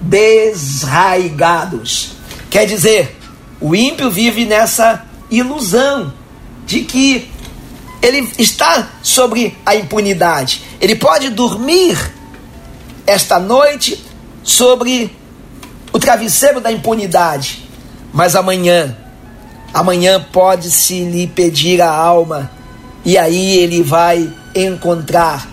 desraigados. 0.00 2.16
Quer 2.50 2.66
dizer, 2.66 3.16
o 3.60 3.76
ímpio 3.76 4.10
vive 4.10 4.44
nessa 4.44 5.06
ilusão 5.30 6.12
de 6.66 6.80
que 6.80 7.30
ele 8.02 8.28
está 8.36 8.90
sobre 9.00 9.56
a 9.64 9.76
impunidade. 9.76 10.64
Ele 10.80 10.96
pode 10.96 11.30
dormir 11.30 11.96
esta 13.06 13.38
noite 13.38 14.04
sobre 14.42 15.16
o 15.92 16.00
travesseiro 16.00 16.60
da 16.60 16.72
impunidade, 16.72 17.64
mas 18.12 18.34
amanhã, 18.34 18.96
amanhã 19.72 20.20
pode-se 20.32 21.04
lhe 21.04 21.28
pedir 21.28 21.80
a 21.80 21.92
alma, 21.92 22.50
e 23.04 23.16
aí 23.16 23.56
ele 23.56 23.84
vai 23.84 24.34
encontrar 24.52 25.51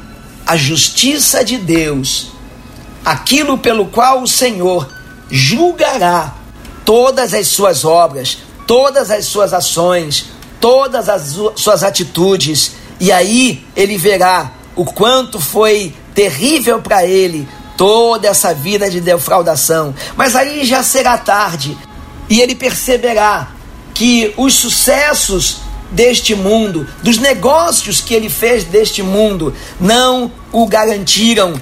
a 0.49 0.57
justiça 0.57 1.45
de 1.45 1.57
Deus, 1.59 2.31
aquilo 3.05 3.55
pelo 3.59 3.85
qual 3.85 4.23
o 4.23 4.27
Senhor 4.27 4.91
julgará 5.29 6.33
todas 6.83 7.35
as 7.35 7.47
suas 7.49 7.85
obras, 7.85 8.39
todas 8.65 9.11
as 9.11 9.25
suas 9.25 9.53
ações, 9.53 10.25
todas 10.59 11.07
as 11.07 11.37
suas 11.55 11.83
atitudes, 11.83 12.71
e 12.99 13.11
aí 13.11 13.63
ele 13.75 13.95
verá 13.95 14.51
o 14.75 14.85
quanto 14.85 15.39
foi 15.39 15.93
terrível 16.15 16.81
para 16.81 17.05
ele 17.05 17.47
toda 17.77 18.27
essa 18.27 18.51
vida 18.51 18.89
de 18.89 18.99
defraudação. 18.99 19.93
Mas 20.17 20.35
aí 20.35 20.65
já 20.65 20.81
será 20.81 21.15
tarde 21.19 21.77
e 22.27 22.41
ele 22.41 22.55
perceberá 22.55 23.49
que 23.93 24.33
os 24.35 24.55
sucessos 24.55 25.57
deste 25.91 26.35
mundo, 26.35 26.87
dos 27.01 27.17
negócios 27.17 28.01
que 28.01 28.13
ele 28.13 28.29
fez 28.29 28.63
deste 28.63 29.01
mundo, 29.01 29.53
não 29.79 30.31
o 30.51 30.67
garantiram 30.67 31.59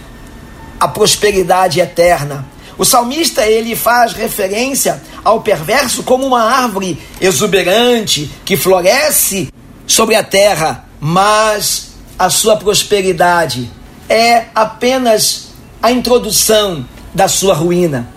a 0.80 0.88
prosperidade 0.88 1.80
eterna. 1.80 2.46
O 2.78 2.86
salmista 2.86 3.46
ele 3.46 3.76
faz 3.76 4.14
referência 4.14 5.02
ao 5.24 5.42
perverso 5.42 6.04
como 6.04 6.26
uma 6.26 6.44
árvore 6.44 7.02
exuberante 7.20 8.30
que 8.46 8.56
floresce 8.56 9.52
sobre 9.88 10.16
a 10.16 10.24
terra, 10.24 10.86
mas 11.00 11.94
a 12.20 12.30
sua 12.30 12.56
prosperidade 12.58 13.70
é 14.08 14.46
apenas 14.54 15.48
a 15.82 15.92
introdução 15.92 16.86
da 17.14 17.28
sua 17.28 17.54
ruína. 17.54 18.08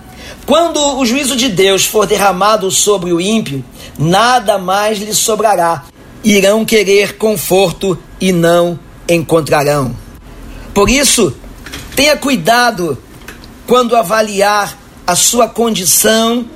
Quando 0.47 0.99
o 0.99 1.07
juízo 1.07 1.37
de 1.37 1.49
Deus 1.49 1.87
for 1.87 2.07
derramado 2.07 2.71
sobre 2.71 3.13
o 3.13 3.21
ímpio, 3.21 3.65
nada 3.99 4.59
mais 4.59 4.99
lhe 4.99 5.15
sobrará. 5.15 5.85
Irão 6.23 6.65
querer 6.65 7.17
conforto 7.17 7.99
e 8.21 8.33
não 8.33 8.79
encontrarão. 9.09 9.97
Por 10.75 10.89
isso, 10.89 11.35
tenha 11.97 12.17
cuidado 12.17 12.99
quando 13.67 13.97
avaliar 13.97 14.77
a 15.07 15.17
sua 15.17 15.49
condição 15.49 16.47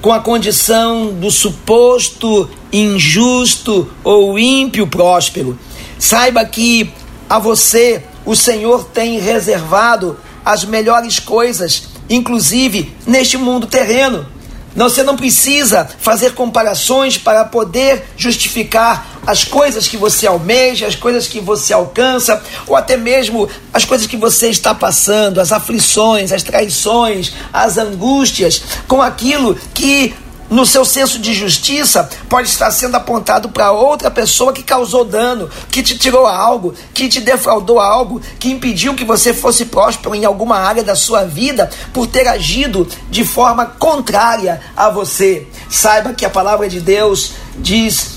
com 0.00 0.12
a 0.12 0.20
condição 0.20 1.12
do 1.12 1.30
suposto 1.30 2.48
injusto 2.72 3.90
ou 4.02 4.38
ímpio 4.38 4.86
próspero. 4.86 5.58
Saiba 5.98 6.44
que 6.44 6.92
a 7.28 7.38
você 7.38 8.02
o 8.24 8.34
Senhor 8.34 8.84
tem 8.84 9.18
reservado 9.18 10.18
as 10.44 10.64
melhores 10.64 11.18
coisas, 11.18 11.88
inclusive 12.08 12.94
neste 13.06 13.36
mundo 13.36 13.66
terreno. 13.66 14.26
Você 14.74 15.02
não 15.02 15.16
precisa 15.16 15.88
fazer 15.98 16.32
comparações 16.32 17.18
para 17.18 17.44
poder 17.44 18.04
justificar 18.16 19.09
as 19.26 19.44
coisas 19.44 19.86
que 19.86 19.96
você 19.96 20.26
almeja, 20.26 20.86
as 20.86 20.94
coisas 20.94 21.26
que 21.26 21.40
você 21.40 21.72
alcança, 21.72 22.42
ou 22.66 22.76
até 22.76 22.96
mesmo 22.96 23.48
as 23.72 23.84
coisas 23.84 24.06
que 24.06 24.16
você 24.16 24.48
está 24.48 24.74
passando, 24.74 25.40
as 25.40 25.52
aflições, 25.52 26.32
as 26.32 26.42
traições, 26.42 27.32
as 27.52 27.78
angústias, 27.78 28.62
com 28.86 29.00
aquilo 29.02 29.54
que 29.74 30.14
no 30.50 30.66
seu 30.66 30.84
senso 30.84 31.18
de 31.20 31.32
justiça, 31.32 32.10
pode 32.28 32.48
estar 32.48 32.70
sendo 32.72 32.96
apontado 32.96 33.48
para 33.48 33.70
outra 33.70 34.10
pessoa 34.10 34.52
que 34.52 34.64
causou 34.64 35.04
dano, 35.04 35.48
que 35.70 35.80
te 35.80 35.96
tirou 35.96 36.26
algo, 36.26 36.74
que 36.92 37.08
te 37.08 37.20
defraudou 37.20 37.78
algo, 37.78 38.20
que 38.38 38.50
impediu 38.50 38.94
que 38.94 39.04
você 39.04 39.32
fosse 39.32 39.66
próspero 39.66 40.14
em 40.14 40.24
alguma 40.24 40.56
área 40.56 40.82
da 40.82 40.96
sua 40.96 41.24
vida 41.24 41.70
por 41.94 42.08
ter 42.08 42.26
agido 42.26 42.86
de 43.08 43.24
forma 43.24 43.64
contrária 43.64 44.60
a 44.76 44.90
você. 44.90 45.46
Saiba 45.70 46.12
que 46.12 46.24
a 46.24 46.30
palavra 46.30 46.68
de 46.68 46.80
Deus 46.80 47.32
diz 47.56 48.09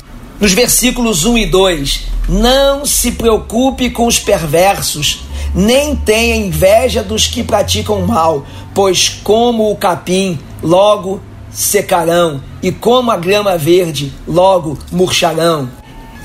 nos 0.43 0.51
versículos 0.51 1.23
1 1.23 1.37
e 1.37 1.45
2: 1.45 2.01
Não 2.27 2.85
se 2.85 3.13
preocupe 3.13 3.89
com 3.89 4.05
os 4.05 4.19
perversos, 4.19 5.21
nem 5.55 5.95
tenha 5.95 6.35
inveja 6.35 7.01
dos 7.01 7.27
que 7.27 7.41
praticam 7.45 8.05
mal, 8.05 8.45
pois, 8.75 9.07
como 9.23 9.71
o 9.71 9.75
capim, 9.77 10.37
logo 10.61 11.21
secarão, 11.49 12.43
e 12.61 12.73
como 12.73 13.09
a 13.09 13.15
grama 13.15 13.57
verde, 13.57 14.11
logo 14.27 14.77
murcharão. 14.91 15.71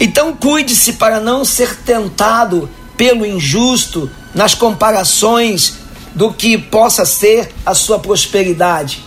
Então 0.00 0.34
cuide-se 0.34 0.94
para 0.94 1.20
não 1.20 1.44
ser 1.44 1.76
tentado 1.82 2.68
pelo 2.96 3.24
injusto 3.24 4.10
nas 4.34 4.52
comparações 4.52 5.76
do 6.12 6.32
que 6.32 6.58
possa 6.58 7.04
ser 7.04 7.54
a 7.64 7.72
sua 7.72 8.00
prosperidade, 8.00 9.00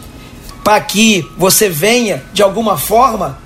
para 0.63 0.79
que 0.79 1.27
você 1.37 1.67
venha, 1.67 2.23
de 2.31 2.41
alguma 2.41 2.77
forma, 2.77 3.40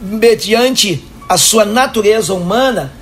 mediante 0.00 1.04
a 1.28 1.36
sua 1.36 1.64
natureza 1.64 2.34
humana, 2.34 2.92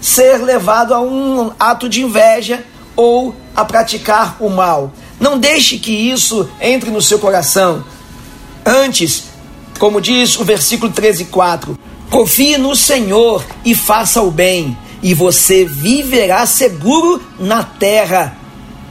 ser 0.00 0.38
levado 0.42 0.92
a 0.92 1.00
um 1.00 1.52
ato 1.58 1.88
de 1.88 2.02
inveja 2.02 2.64
ou 2.94 3.34
a 3.56 3.64
praticar 3.64 4.36
o 4.40 4.48
mal. 4.48 4.92
Não 5.18 5.38
deixe 5.38 5.78
que 5.78 5.92
isso 5.92 6.48
entre 6.60 6.90
no 6.90 7.00
seu 7.00 7.18
coração. 7.18 7.84
Antes, 8.64 9.24
como 9.78 10.00
diz 10.00 10.38
o 10.38 10.44
versículo 10.44 10.92
13, 10.92 11.26
4, 11.26 11.78
confie 12.10 12.58
no 12.58 12.76
Senhor 12.76 13.44
e 13.64 13.74
faça 13.74 14.22
o 14.22 14.30
bem, 14.30 14.76
e 15.02 15.14
você 15.14 15.64
viverá 15.64 16.44
seguro 16.46 17.22
na 17.38 17.62
terra 17.62 18.36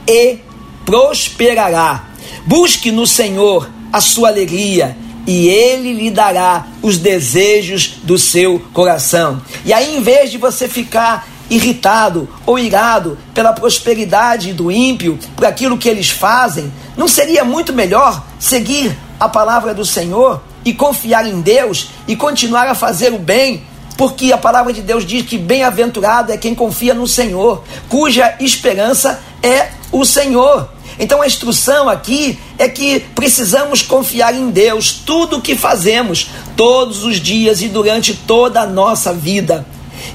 e 0.06 0.38
prosperará. 0.84 2.04
Busque 2.46 2.90
no 2.90 3.06
Senhor 3.06 3.68
a 3.92 4.00
sua 4.00 4.28
alegria 4.28 4.96
e 5.26 5.48
ele 5.48 5.92
lhe 5.92 6.10
dará 6.10 6.66
os 6.82 6.98
desejos 6.98 7.96
do 8.02 8.18
seu 8.18 8.62
coração. 8.72 9.40
E 9.64 9.72
aí, 9.72 9.96
em 9.96 10.02
vez 10.02 10.30
de 10.30 10.38
você 10.38 10.68
ficar 10.68 11.26
irritado 11.50 12.28
ou 12.46 12.58
irado 12.58 13.18
pela 13.34 13.52
prosperidade 13.52 14.52
do 14.52 14.70
ímpio, 14.70 15.18
por 15.36 15.44
aquilo 15.44 15.78
que 15.78 15.88
eles 15.88 16.10
fazem, 16.10 16.72
não 16.96 17.08
seria 17.08 17.44
muito 17.44 17.72
melhor 17.72 18.24
seguir 18.38 18.96
a 19.18 19.28
palavra 19.28 19.74
do 19.74 19.84
Senhor 19.84 20.42
e 20.64 20.72
confiar 20.72 21.26
em 21.26 21.40
Deus 21.40 21.90
e 22.08 22.16
continuar 22.16 22.66
a 22.66 22.74
fazer 22.74 23.12
o 23.12 23.18
bem, 23.18 23.62
porque 23.96 24.32
a 24.32 24.38
palavra 24.38 24.72
de 24.72 24.80
Deus 24.80 25.06
diz 25.06 25.26
que 25.26 25.38
bem-aventurado 25.38 26.32
é 26.32 26.36
quem 26.36 26.54
confia 26.54 26.94
no 26.94 27.06
Senhor, 27.06 27.62
cuja 27.88 28.34
esperança 28.40 29.22
é 29.42 29.68
o 29.92 30.04
Senhor. 30.04 30.70
Então 30.98 31.22
a 31.22 31.26
instrução 31.26 31.88
aqui 31.88 32.38
é 32.58 32.68
que 32.68 33.00
precisamos 33.14 33.82
confiar 33.82 34.34
em 34.34 34.50
Deus, 34.50 34.92
tudo 34.92 35.38
o 35.38 35.42
que 35.42 35.56
fazemos, 35.56 36.28
todos 36.56 37.04
os 37.04 37.20
dias 37.20 37.62
e 37.62 37.68
durante 37.68 38.14
toda 38.14 38.60
a 38.60 38.66
nossa 38.66 39.12
vida. 39.12 39.66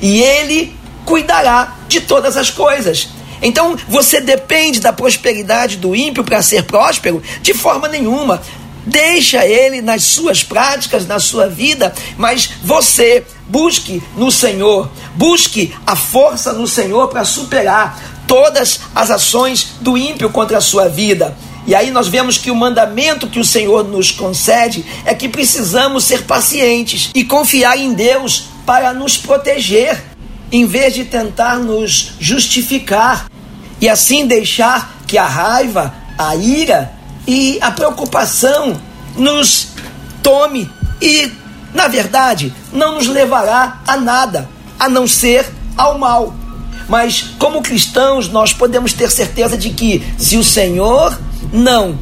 E 0.01 0.21
Ele 0.21 0.75
cuidará 1.05 1.75
de 1.87 2.01
todas 2.01 2.37
as 2.37 2.49
coisas. 2.49 3.09
Então 3.41 3.77
você 3.87 4.19
depende 4.19 4.79
da 4.79 4.93
prosperidade 4.93 5.77
do 5.77 5.95
ímpio 5.95 6.23
para 6.23 6.41
ser 6.41 6.63
próspero? 6.63 7.21
De 7.41 7.53
forma 7.53 7.87
nenhuma. 7.87 8.41
Deixa 8.85 9.45
ele 9.45 9.81
nas 9.81 10.03
suas 10.03 10.43
práticas, 10.43 11.05
na 11.05 11.19
sua 11.19 11.47
vida, 11.47 11.93
mas 12.17 12.49
você 12.63 13.23
busque 13.47 14.01
no 14.15 14.31
Senhor, 14.31 14.89
busque 15.15 15.75
a 15.85 15.95
força 15.95 16.53
no 16.53 16.65
Senhor 16.65 17.07
para 17.07 17.23
superar 17.23 18.08
todas 18.29 18.81
as 18.93 19.09
ações 19.09 19.71
do 19.81 19.97
ímpio 19.97 20.29
contra 20.29 20.59
a 20.59 20.61
sua 20.61 20.87
vida. 20.87 21.35
E 21.65 21.73
aí 21.73 21.89
nós 21.89 22.07
vemos 22.07 22.37
que 22.37 22.51
o 22.51 22.55
mandamento 22.55 23.27
que 23.27 23.39
o 23.39 23.43
Senhor 23.43 23.83
nos 23.83 24.11
concede 24.11 24.85
é 25.03 25.15
que 25.15 25.27
precisamos 25.27 26.03
ser 26.03 26.25
pacientes 26.25 27.09
e 27.15 27.23
confiar 27.23 27.75
em 27.75 27.91
Deus 27.91 28.45
para 28.67 28.93
nos 28.93 29.17
proteger, 29.17 29.99
em 30.51 30.65
vez 30.67 30.93
de 30.93 31.05
tentar 31.05 31.57
nos 31.57 32.11
justificar 32.19 33.25
e 33.81 33.89
assim 33.89 34.27
deixar 34.27 34.99
que 35.07 35.17
a 35.17 35.25
raiva, 35.25 35.91
a 36.15 36.35
ira 36.35 36.93
e 37.27 37.57
a 37.61 37.71
preocupação 37.71 38.79
nos 39.17 39.69
tome 40.21 40.69
e, 41.01 41.31
na 41.73 41.87
verdade, 41.87 42.53
não 42.71 42.95
nos 42.95 43.07
levará 43.07 43.81
a 43.87 43.97
nada, 43.97 44.47
a 44.79 44.87
não 44.87 45.07
ser 45.07 45.49
ao 45.75 45.97
mal. 45.97 46.38
Mas, 46.89 47.35
como 47.37 47.61
cristãos, 47.61 48.27
nós 48.27 48.51
podemos 48.51 48.91
ter 48.91 49.11
certeza 49.11 49.55
de 49.55 49.69
que, 49.69 50.03
se 50.17 50.37
o 50.37 50.43
Senhor 50.43 51.17
não 51.53 51.97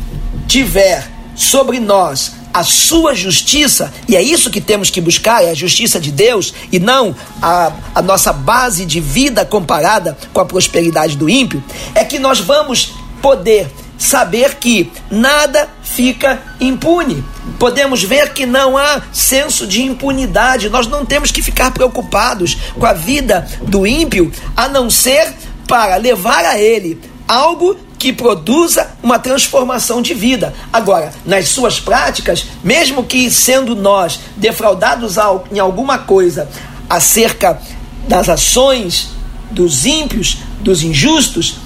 tiver 0.47 1.11
sobre 1.35 1.79
nós 1.79 2.31
a 2.53 2.63
sua 2.63 3.13
justiça, 3.13 3.93
e 4.07 4.15
é 4.15 4.21
isso 4.23 4.49
que 4.49 4.59
temos 4.59 4.89
que 4.89 4.99
buscar, 4.99 5.43
é 5.43 5.51
a 5.51 5.53
justiça 5.53 5.99
de 5.99 6.11
Deus, 6.11 6.53
e 6.71 6.79
não 6.79 7.15
a, 7.39 7.71
a 7.93 8.01
nossa 8.01 8.33
base 8.33 8.83
de 8.83 8.99
vida 8.99 9.45
comparada 9.45 10.17
com 10.33 10.39
a 10.41 10.45
prosperidade 10.45 11.15
do 11.15 11.29
ímpio, 11.29 11.63
é 11.93 12.03
que 12.03 12.17
nós 12.17 12.39
vamos 12.39 12.93
poder 13.21 13.69
saber 13.97 14.55
que 14.55 14.91
nada 15.09 15.67
fica 15.81 16.41
impune. 16.59 17.23
Podemos 17.57 18.03
ver 18.03 18.33
que 18.33 18.45
não 18.45 18.77
há 18.77 19.01
senso 19.11 19.65
de 19.65 19.81
impunidade. 19.81 20.69
Nós 20.69 20.87
não 20.87 21.05
temos 21.05 21.31
que 21.31 21.41
ficar 21.41 21.71
preocupados 21.71 22.57
com 22.77 22.85
a 22.85 22.93
vida 22.93 23.47
do 23.63 23.87
ímpio, 23.87 24.31
a 24.55 24.67
não 24.67 24.89
ser 24.89 25.33
para 25.67 25.97
levar 25.97 26.45
a 26.45 26.59
ele 26.59 26.99
algo 27.27 27.75
que 27.97 28.13
produza 28.13 28.91
uma 29.01 29.17
transformação 29.17 30.01
de 30.01 30.13
vida. 30.13 30.53
Agora, 30.71 31.11
nas 31.25 31.49
suas 31.49 31.79
práticas, 31.79 32.45
mesmo 32.63 33.03
que 33.03 33.29
sendo 33.31 33.75
nós 33.75 34.19
defraudados 34.35 35.15
em 35.51 35.59
alguma 35.59 35.97
coisa 35.97 36.47
acerca 36.89 37.59
das 38.07 38.29
ações 38.29 39.09
dos 39.51 39.85
ímpios, 39.85 40.37
dos 40.61 40.83
injustos, 40.83 41.57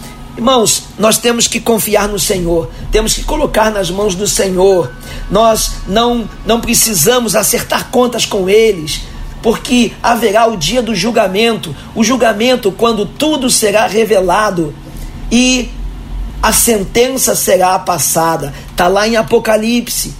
Irmãos, 0.42 0.86
nós 0.98 1.20
temos 1.20 1.48
que 1.48 1.60
confiar 1.60 2.08
no 2.08 2.18
Senhor, 2.18 2.68
temos 2.92 3.14
que 3.14 3.24
colocar 3.24 3.70
nas 3.70 3.92
mãos 3.92 4.16
do 4.16 4.26
Senhor. 4.26 4.92
Nós 5.30 5.74
não 5.88 6.28
não 6.44 6.60
precisamos 6.60 7.36
acertar 7.36 7.92
contas 7.92 8.26
com 8.26 8.50
eles, 8.50 9.02
porque 9.44 9.94
haverá 10.02 10.48
o 10.48 10.58
dia 10.58 10.82
do 10.82 10.96
julgamento, 10.96 11.76
o 11.94 12.04
julgamento 12.04 12.72
quando 12.72 13.06
tudo 13.06 13.52
será 13.52 13.86
revelado 13.86 14.74
e 15.32 15.70
a 16.42 16.52
sentença 16.52 17.36
será 17.36 17.78
passada. 17.78 18.52
Está 18.72 18.88
lá 18.88 19.08
em 19.08 19.18
Apocalipse. 19.18 20.16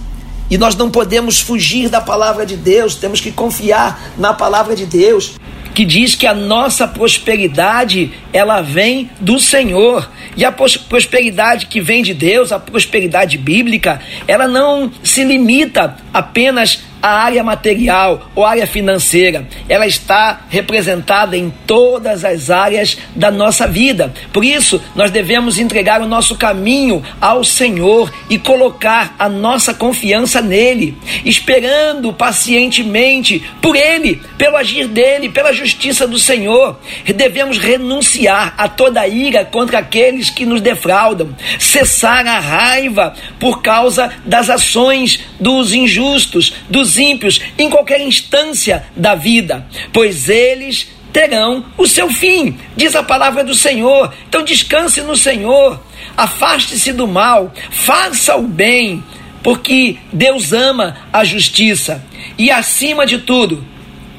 E 0.48 0.56
nós 0.56 0.76
não 0.76 0.88
podemos 0.88 1.40
fugir 1.40 1.88
da 1.88 2.00
palavra 2.00 2.46
de 2.46 2.56
Deus, 2.56 2.94
temos 2.94 3.20
que 3.20 3.32
confiar 3.32 4.00
na 4.16 4.32
palavra 4.32 4.76
de 4.76 4.86
Deus, 4.86 5.34
que 5.74 5.84
diz 5.84 6.14
que 6.14 6.26
a 6.26 6.34
nossa 6.34 6.86
prosperidade, 6.86 8.12
ela 8.32 8.60
vem 8.60 9.10
do 9.20 9.38
Senhor. 9.38 10.10
E 10.36 10.44
a 10.44 10.52
prosperidade 10.52 11.66
que 11.66 11.80
vem 11.80 12.02
de 12.02 12.14
Deus, 12.14 12.52
a 12.52 12.58
prosperidade 12.58 13.36
bíblica, 13.38 14.00
ela 14.26 14.46
não 14.46 14.90
se 15.02 15.24
limita 15.24 15.96
apenas 16.12 16.82
a 17.02 17.24
área 17.24 17.42
material 17.42 18.30
ou 18.34 18.46
área 18.46 18.66
financeira, 18.66 19.46
ela 19.68 19.86
está 19.86 20.42
representada 20.48 21.36
em 21.36 21.52
todas 21.66 22.24
as 22.24 22.48
áreas 22.48 22.96
da 23.16 23.30
nossa 23.30 23.66
vida. 23.66 24.14
Por 24.32 24.44
isso, 24.44 24.80
nós 24.94 25.10
devemos 25.10 25.58
entregar 25.58 26.00
o 26.00 26.06
nosso 26.06 26.36
caminho 26.36 27.02
ao 27.20 27.42
Senhor 27.42 28.12
e 28.30 28.38
colocar 28.38 29.16
a 29.18 29.28
nossa 29.28 29.74
confiança 29.74 30.40
nele, 30.40 30.96
esperando 31.24 32.12
pacientemente 32.12 33.42
por 33.60 33.74
ele, 33.74 34.22
pelo 34.38 34.56
agir 34.56 34.86
dele, 34.86 35.28
pela 35.28 35.52
justiça 35.52 36.06
do 36.06 36.18
Senhor. 36.18 36.78
Devemos 37.04 37.58
renunciar 37.58 38.54
a 38.56 38.68
toda 38.68 39.06
ira 39.08 39.44
contra 39.44 39.80
aqueles 39.80 40.30
que 40.30 40.46
nos 40.46 40.60
defraudam, 40.60 41.34
cessar 41.58 42.26
a 42.26 42.38
raiva 42.38 43.14
por 43.40 43.60
causa 43.60 44.12
das 44.24 44.48
ações 44.48 45.20
dos 45.40 45.72
injustos, 45.72 46.54
dos 46.68 46.91
ímpios 46.96 47.40
em 47.58 47.68
qualquer 47.70 48.00
instância 48.00 48.84
da 48.96 49.14
vida, 49.14 49.66
pois 49.92 50.28
eles 50.28 50.88
terão 51.12 51.66
o 51.76 51.86
seu 51.86 52.10
fim, 52.10 52.56
diz 52.74 52.96
a 52.96 53.02
palavra 53.02 53.44
do 53.44 53.54
Senhor. 53.54 54.12
Então 54.28 54.42
descanse 54.42 55.02
no 55.02 55.16
Senhor, 55.16 55.80
afaste-se 56.16 56.92
do 56.92 57.06
mal, 57.06 57.52
faça 57.70 58.36
o 58.36 58.42
bem, 58.42 59.04
porque 59.42 59.96
Deus 60.12 60.52
ama 60.52 60.96
a 61.12 61.22
justiça. 61.24 62.04
E 62.38 62.50
acima 62.50 63.04
de 63.04 63.18
tudo, 63.18 63.64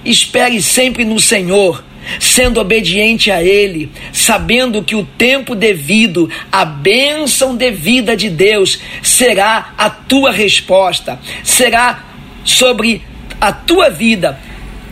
espere 0.06 0.62
sempre 0.62 1.04
no 1.04 1.20
Senhor, 1.20 1.84
sendo 2.20 2.60
obediente 2.60 3.32
a 3.32 3.42
Ele, 3.42 3.90
sabendo 4.12 4.84
que 4.84 4.96
o 4.96 5.06
tempo 5.06 5.56
devido, 5.56 6.30
a 6.52 6.66
bênção 6.66 7.56
devida 7.56 8.16
de 8.16 8.30
Deus 8.30 8.80
será 9.02 9.74
a 9.78 9.90
tua 9.90 10.32
resposta, 10.32 11.20
será 11.44 12.13
sobre 12.44 13.02
a 13.40 13.52
tua 13.52 13.90
vida 13.90 14.40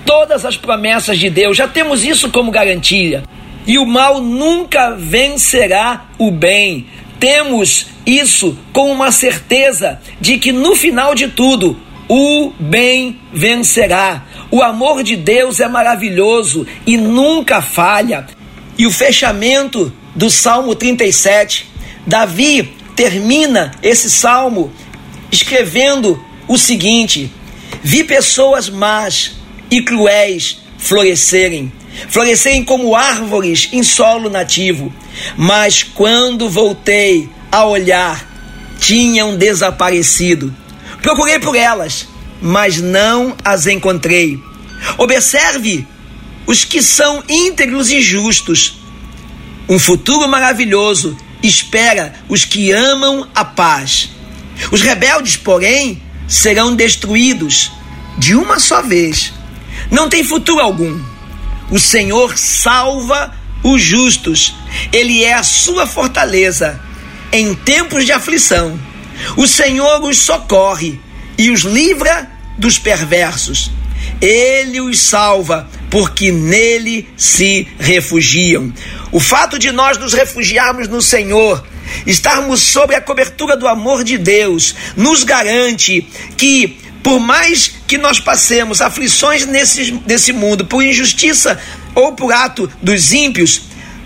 todas 0.06 0.46
as 0.46 0.58
promessas 0.58 1.18
de 1.18 1.30
Deus. 1.30 1.56
Já 1.56 1.68
temos 1.68 2.04
isso 2.04 2.30
como 2.30 2.52
garantia. 2.52 3.24
E 3.66 3.78
o 3.78 3.86
mal 3.86 4.20
nunca 4.20 4.92
vencerá 4.92 6.08
o 6.18 6.32
bem. 6.32 6.88
Temos 7.20 7.88
isso 8.06 8.58
com 8.74 8.92
uma 8.92 9.12
certeza 9.12 10.02
de 10.20 10.38
que 10.38 10.52
no 10.52 10.76
final 10.76 11.14
de 11.14 11.28
tudo, 11.28 11.78
o 12.10 12.52
bem 12.60 13.20
vencerá. 13.32 14.26
O 14.50 14.62
amor 14.62 15.04
de 15.04 15.16
Deus 15.16 15.60
é 15.60 15.68
maravilhoso 15.68 16.68
e 16.86 16.98
nunca 16.98 17.62
falha. 17.62 18.26
E 18.78 18.86
o 18.86 18.92
fechamento 18.92 19.94
do 20.14 20.30
Salmo 20.30 20.76
37, 20.76 21.70
Davi 22.06 22.74
termina 22.96 23.72
esse 23.82 24.10
salmo 24.10 24.74
escrevendo 25.32 26.22
o 26.48 26.58
seguinte: 26.58 27.32
Vi 27.84 28.04
pessoas 28.04 28.70
más 28.70 29.34
e 29.70 29.82
cruéis 29.82 30.60
florescerem, 30.78 31.72
florescerem 32.10 32.64
como 32.64 32.96
árvores 32.96 33.70
em 33.72 33.84
solo 33.84 34.30
nativo. 34.30 34.94
Mas 35.38 35.84
quando 35.84 36.50
voltei 36.50 37.30
a 37.52 37.66
olhar, 37.66 38.28
tinham 38.80 39.38
desaparecido. 39.38 40.54
Procurei 41.02 41.40
por 41.40 41.56
elas, 41.56 42.08
mas 42.42 42.82
não 42.82 43.36
as 43.44 43.68
encontrei. 43.68 44.40
Observe 44.98 45.88
os 46.46 46.66
que 46.66 46.82
são 46.82 47.24
íntegros 47.30 47.92
e 47.92 48.02
justos. 48.02 48.80
Um 49.70 49.80
futuro 49.80 50.28
maravilhoso 50.28 51.16
espera 51.44 52.14
os 52.28 52.44
que 52.46 52.72
amam 52.72 53.28
a 53.34 53.46
paz. 53.46 54.10
Os 54.72 54.82
rebeldes, 54.82 55.38
porém, 55.38 56.02
serão 56.32 56.74
destruídos 56.74 57.74
de 58.18 58.34
uma 58.36 58.58
só 58.58 58.82
vez. 58.82 59.34
Não 59.92 60.08
tem 60.08 60.24
futuro 60.24 60.62
algum. 60.62 60.98
O 61.70 61.78
Senhor 61.78 62.38
salva 62.38 63.36
os 63.62 63.82
justos, 63.82 64.56
Ele 64.94 65.24
é 65.26 65.34
a 65.34 65.44
sua 65.44 65.86
fortaleza 65.86 66.80
em 67.34 67.54
tempos 67.54 68.06
de 68.06 68.14
aflição. 68.14 68.80
O 69.36 69.46
Senhor 69.46 70.02
os 70.04 70.20
socorre 70.20 71.00
e 71.38 71.52
os 71.52 71.62
livra 71.62 72.32
dos 72.58 72.80
perversos. 72.80 73.70
Ele 74.22 74.80
os 74.80 75.00
salva, 75.00 75.70
porque 75.92 76.32
nele 76.32 77.08
se 77.18 77.68
refugiam. 77.78 78.74
O 79.12 79.20
fato 79.20 79.60
de 79.60 79.72
nós 79.72 79.98
nos 79.98 80.14
refugiarmos 80.14 80.88
no 80.88 81.02
Senhor 81.02 81.64
estarmos 82.06 82.62
sob 82.62 82.96
a 82.96 83.02
cobertura 83.02 83.58
do 83.58 83.68
amor 83.68 84.04
de 84.04 84.18
Deus, 84.18 84.74
nos 84.96 85.24
garante 85.24 86.08
que, 86.38 86.78
por 87.04 87.20
mais 87.20 87.74
que 87.86 87.98
nós 87.98 88.20
passemos 88.20 88.82
aflições 88.82 89.46
nesse, 89.46 90.00
nesse 90.08 90.32
mundo, 90.32 90.66
por 90.66 90.84
injustiça 90.84 91.60
ou 91.94 92.14
por 92.14 92.32
ato 92.32 92.72
dos 92.82 93.12
ímpios, 93.12 93.64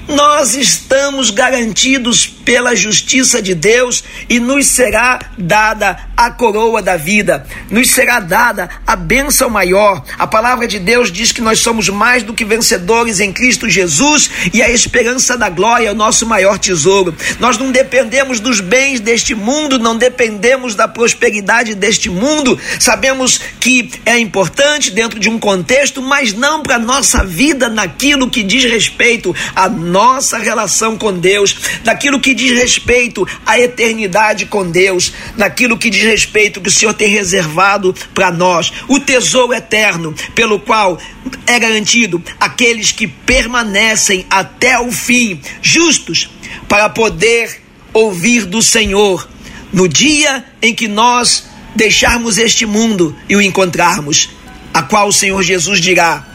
nós 0.08 0.56
estamos 0.56 1.30
garantidos 1.30 2.35
pela 2.46 2.76
justiça 2.76 3.42
de 3.42 3.56
Deus 3.56 4.04
e 4.30 4.40
nos 4.40 4.68
será 4.68 5.20
dada 5.38 5.98
a 6.16 6.30
coroa 6.30 6.82
da 6.82 6.96
vida, 6.96 7.46
nos 7.70 7.90
será 7.90 8.20
dada 8.20 8.70
a 8.86 8.96
bênção 8.96 9.50
maior. 9.50 10.04
A 10.18 10.28
palavra 10.28 10.68
de 10.68 10.80
Deus 10.80 11.12
diz 11.12 11.32
que 11.32 11.42
nós 11.42 11.60
somos 11.60 11.90
mais 11.90 12.22
do 12.22 12.34
que 12.34 12.46
vencedores 12.46 13.20
em 13.20 13.34
Cristo 13.34 13.68
Jesus 13.68 14.30
e 14.54 14.62
a 14.62 14.70
esperança 14.70 15.36
da 15.36 15.50
glória 15.50 15.88
é 15.88 15.92
o 15.92 15.96
nosso 15.96 16.26
maior 16.26 16.60
tesouro. 16.60 17.16
Nós 17.40 17.58
não 17.58 17.72
dependemos 17.72 18.40
dos 18.40 18.60
bens 18.60 19.00
deste 19.00 19.34
mundo, 19.34 19.80
não 19.80 19.98
dependemos 19.98 20.76
da 20.76 20.88
prosperidade 20.88 21.74
deste 21.74 22.10
mundo. 22.10 22.60
Sabemos 22.80 23.40
que 23.60 23.90
é 24.06 24.20
importante 24.20 24.92
dentro 24.92 25.20
de 25.20 25.30
um 25.30 25.40
contexto, 25.40 26.02
mas 26.02 26.32
não 26.32 26.62
para 26.62 26.78
nossa 26.78 27.24
vida 27.24 27.68
naquilo 27.68 28.30
que 28.30 28.44
diz 28.44 28.64
respeito 28.66 29.36
à 29.56 29.68
nossa 29.68 30.38
relação 30.38 30.98
com 30.98 31.12
Deus, 31.12 31.58
naquilo 31.84 32.20
que 32.20 32.35
diz 32.36 32.58
respeito 32.58 33.28
à 33.46 33.60
eternidade 33.60 34.46
com 34.46 34.70
Deus, 34.70 35.12
naquilo 35.36 35.78
que 35.78 35.90
diz 35.90 36.04
respeito 36.04 36.62
que 36.62 36.70
o 36.70 36.72
Senhor 36.72 36.94
tem 36.94 37.08
reservado 37.08 37.96
para 38.14 38.32
nós, 38.32 38.72
o 38.88 39.00
tesouro 39.00 39.54
eterno, 39.54 40.14
pelo 40.36 40.60
qual 40.60 41.00
é 41.48 41.58
garantido 41.58 42.22
aqueles 42.40 42.92
que 42.92 43.08
permanecem 43.08 44.26
até 44.30 44.78
o 44.80 44.92
fim, 44.92 45.42
justos, 45.62 46.30
para 46.68 46.90
poder 46.90 47.62
ouvir 47.94 48.46
do 48.46 48.62
Senhor 48.62 49.28
no 49.76 49.90
dia 49.90 50.46
em 50.62 50.74
que 50.74 50.88
nós 50.88 51.46
deixarmos 51.76 52.38
este 52.38 52.66
mundo 52.66 53.14
e 53.28 53.36
o 53.36 53.42
encontrarmos, 53.42 54.30
a 54.74 54.82
qual 54.82 55.10
o 55.10 55.14
Senhor 55.14 55.44
Jesus 55.44 55.82
dirá: 55.82 56.26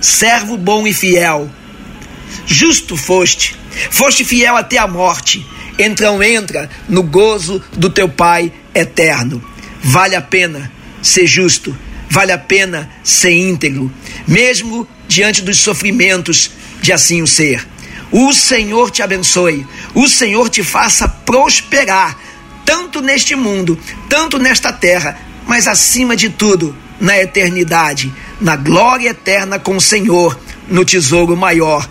servo 0.00 0.56
bom 0.56 0.86
e 0.86 0.92
fiel, 0.92 1.48
justo 2.44 2.96
foste, 2.96 3.54
foste 3.90 4.24
fiel 4.24 4.56
até 4.56 4.78
a 4.78 4.86
morte, 4.86 5.46
então 5.78 6.22
entra 6.22 6.68
no 6.88 7.02
gozo 7.02 7.62
do 7.72 7.88
teu 7.90 8.08
Pai 8.08 8.52
eterno. 8.74 9.42
Vale 9.82 10.16
a 10.16 10.20
pena 10.20 10.70
ser 11.02 11.26
justo, 11.26 11.76
vale 12.10 12.32
a 12.32 12.38
pena 12.38 12.90
ser 13.02 13.32
íntegro, 13.32 13.92
mesmo 14.26 14.86
diante 15.06 15.42
dos 15.42 15.58
sofrimentos 15.58 16.50
de 16.80 16.92
assim 16.92 17.22
o 17.22 17.26
ser. 17.26 17.66
O 18.10 18.32
Senhor 18.32 18.90
te 18.90 19.02
abençoe, 19.02 19.66
o 19.94 20.08
Senhor 20.08 20.48
te 20.48 20.62
faça 20.64 21.06
prosperar, 21.08 22.18
tanto 22.64 23.00
neste 23.00 23.36
mundo, 23.36 23.78
tanto 24.08 24.38
nesta 24.38 24.72
terra, 24.72 25.18
mas 25.46 25.66
acima 25.66 26.16
de 26.16 26.28
tudo, 26.30 26.74
na 27.00 27.18
eternidade, 27.18 28.12
na 28.40 28.56
glória 28.56 29.10
eterna 29.10 29.58
com 29.58 29.76
o 29.76 29.80
Senhor, 29.80 30.38
no 30.68 30.84
tesouro 30.84 31.36
maior, 31.36 31.88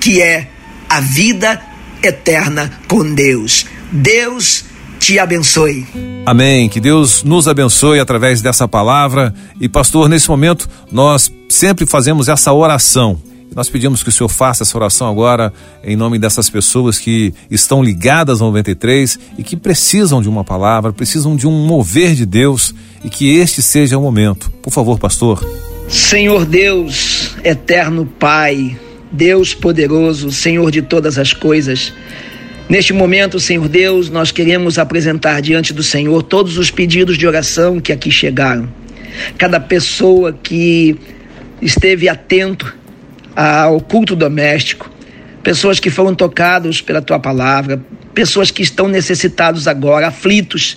que 0.00 0.22
é 0.22 0.50
a 0.88 1.00
vida 1.00 1.60
eterna 2.02 2.70
com 2.88 3.14
Deus. 3.14 3.66
Deus 3.90 4.64
te 4.98 5.18
abençoe. 5.18 5.86
Amém. 6.24 6.68
Que 6.68 6.80
Deus 6.80 7.22
nos 7.22 7.46
abençoe 7.46 8.00
através 8.00 8.42
dessa 8.42 8.66
palavra. 8.66 9.34
E, 9.60 9.68
pastor, 9.68 10.08
nesse 10.08 10.28
momento, 10.28 10.68
nós 10.90 11.32
sempre 11.48 11.86
fazemos 11.86 12.28
essa 12.28 12.52
oração. 12.52 13.20
Nós 13.54 13.70
pedimos 13.70 14.02
que 14.02 14.08
o 14.08 14.12
Senhor 14.12 14.28
faça 14.28 14.64
essa 14.64 14.76
oração 14.76 15.08
agora 15.08 15.52
em 15.82 15.96
nome 15.96 16.18
dessas 16.18 16.50
pessoas 16.50 16.98
que 16.98 17.32
estão 17.50 17.82
ligadas 17.82 18.42
ao 18.42 18.48
93 18.48 19.18
e 19.38 19.42
que 19.42 19.56
precisam 19.56 20.20
de 20.20 20.28
uma 20.28 20.44
palavra, 20.44 20.92
precisam 20.92 21.36
de 21.36 21.46
um 21.46 21.66
mover 21.66 22.14
de 22.14 22.26
Deus 22.26 22.74
e 23.02 23.08
que 23.08 23.36
este 23.36 23.62
seja 23.62 23.96
o 23.96 24.02
momento. 24.02 24.50
Por 24.62 24.72
favor, 24.72 24.98
pastor. 24.98 25.42
Senhor 25.88 26.44
Deus, 26.44 27.34
eterno 27.44 28.04
Pai, 28.04 28.76
Deus 29.10 29.54
poderoso, 29.54 30.30
Senhor 30.30 30.70
de 30.70 30.82
todas 30.82 31.18
as 31.18 31.32
coisas, 31.32 31.92
Neste 32.68 32.92
momento, 32.92 33.38
Senhor 33.38 33.68
Deus, 33.68 34.10
nós 34.10 34.32
queremos 34.32 34.76
apresentar 34.76 35.40
diante 35.40 35.72
do 35.72 35.84
Senhor 35.84 36.20
todos 36.24 36.58
os 36.58 36.68
pedidos 36.68 37.16
de 37.16 37.24
oração 37.24 37.78
que 37.78 37.92
aqui 37.92 38.10
chegaram. 38.10 38.68
Cada 39.38 39.60
pessoa 39.60 40.32
que 40.32 40.98
esteve 41.62 42.08
atento 42.08 42.74
ao 43.36 43.80
culto 43.80 44.16
doméstico, 44.16 44.90
pessoas 45.44 45.78
que 45.78 45.90
foram 45.90 46.12
tocados 46.12 46.80
pela 46.80 47.00
tua 47.00 47.20
palavra, 47.20 47.80
pessoas 48.12 48.50
que 48.50 48.62
estão 48.62 48.88
necessitados 48.88 49.68
agora, 49.68 50.08
aflitos, 50.08 50.76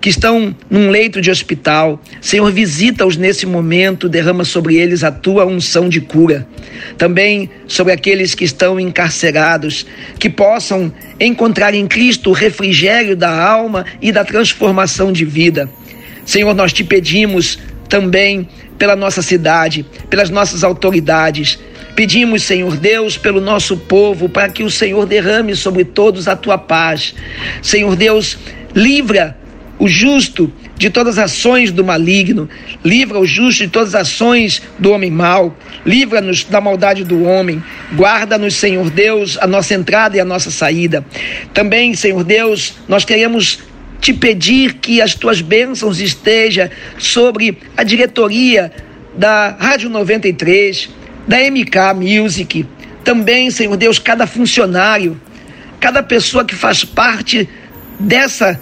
que 0.00 0.08
estão 0.08 0.54
num 0.70 0.90
leito 0.90 1.20
de 1.20 1.30
hospital. 1.30 2.00
Senhor, 2.20 2.50
visita-os 2.52 3.16
nesse 3.16 3.46
momento, 3.46 4.08
derrama 4.08 4.44
sobre 4.44 4.76
eles 4.76 5.02
a 5.02 5.10
tua 5.10 5.44
unção 5.44 5.88
de 5.88 6.00
cura. 6.00 6.46
Também 6.98 7.50
sobre 7.66 7.92
aqueles 7.92 8.34
que 8.34 8.44
estão 8.44 8.78
encarcerados, 8.78 9.86
que 10.18 10.28
possam 10.28 10.92
encontrar 11.18 11.74
em 11.74 11.86
Cristo 11.86 12.30
o 12.30 12.34
refrigério 12.34 13.16
da 13.16 13.30
alma 13.30 13.84
e 14.00 14.12
da 14.12 14.24
transformação 14.24 15.12
de 15.12 15.24
vida. 15.24 15.68
Senhor, 16.24 16.54
nós 16.54 16.72
te 16.72 16.84
pedimos 16.84 17.58
também 17.88 18.48
pela 18.78 18.96
nossa 18.96 19.22
cidade, 19.22 19.86
pelas 20.10 20.28
nossas 20.28 20.62
autoridades. 20.62 21.58
Pedimos, 21.94 22.42
Senhor 22.42 22.76
Deus, 22.76 23.16
pelo 23.16 23.40
nosso 23.40 23.76
povo, 23.76 24.28
para 24.28 24.50
que 24.50 24.62
o 24.62 24.70
Senhor 24.70 25.06
derrame 25.06 25.56
sobre 25.56 25.84
todos 25.84 26.28
a 26.28 26.36
tua 26.36 26.58
paz. 26.58 27.14
Senhor 27.62 27.96
Deus, 27.96 28.36
livra 28.74 29.36
o 29.78 29.88
justo 29.88 30.52
de 30.76 30.90
todas 30.90 31.18
as 31.18 31.32
ações 31.32 31.70
do 31.70 31.84
maligno, 31.84 32.48
livra 32.84 33.18
o 33.18 33.26
justo 33.26 33.64
de 33.64 33.68
todas 33.68 33.94
as 33.94 34.02
ações 34.02 34.62
do 34.78 34.92
homem 34.92 35.10
mau, 35.10 35.56
livra-nos 35.84 36.44
da 36.44 36.60
maldade 36.60 37.04
do 37.04 37.24
homem, 37.24 37.62
guarda-nos, 37.94 38.54
Senhor 38.54 38.90
Deus, 38.90 39.38
a 39.40 39.46
nossa 39.46 39.74
entrada 39.74 40.16
e 40.16 40.20
a 40.20 40.24
nossa 40.24 40.50
saída. 40.50 41.04
Também, 41.52 41.94
Senhor 41.94 42.24
Deus, 42.24 42.74
nós 42.88 43.04
queremos 43.04 43.60
te 44.00 44.12
pedir 44.12 44.74
que 44.74 45.00
as 45.00 45.14
tuas 45.14 45.40
bênçãos 45.40 46.00
estejam 46.00 46.68
sobre 46.98 47.58
a 47.76 47.82
diretoria 47.82 48.72
da 49.16 49.56
Rádio 49.58 49.88
93, 49.88 50.90
da 51.26 51.38
MK 51.38 51.94
Music, 51.96 52.66
também, 53.02 53.50
Senhor 53.50 53.76
Deus, 53.76 53.98
cada 53.98 54.26
funcionário, 54.26 55.20
cada 55.78 56.02
pessoa 56.02 56.44
que 56.44 56.54
faz 56.54 56.84
parte 56.84 57.48
dessa 58.00 58.60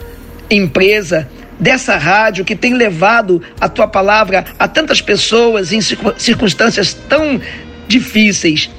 empresa, 0.50 1.28
dessa 1.58 1.96
rádio 1.96 2.44
que 2.44 2.56
tem 2.56 2.74
levado 2.74 3.40
a 3.60 3.68
tua 3.68 3.86
palavra 3.86 4.44
a 4.58 4.66
tantas 4.66 5.00
pessoas 5.00 5.72
em 5.72 5.80
circunstâncias 5.80 6.94
tão 7.08 7.40
difíceis 7.86 8.70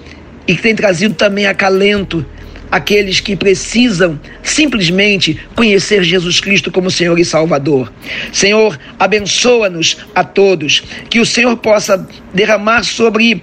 e 0.47 0.55
que 0.55 0.61
tem 0.61 0.75
trazido 0.75 1.15
também 1.15 1.47
acalento 1.47 2.25
aqueles 2.71 3.19
que 3.19 3.35
precisam 3.35 4.19
simplesmente 4.43 5.39
conhecer 5.55 6.03
Jesus 6.03 6.39
Cristo 6.39 6.71
como 6.71 6.91
Senhor 6.91 7.17
e 7.17 7.25
Salvador. 7.25 7.91
Senhor, 8.33 8.77
abençoa-nos 8.99 9.97
a 10.13 10.23
todos, 10.23 10.83
que 11.09 11.19
o 11.19 11.25
Senhor 11.25 11.55
possa 11.57 12.07
derramar 12.33 12.83
sobre 12.83 13.41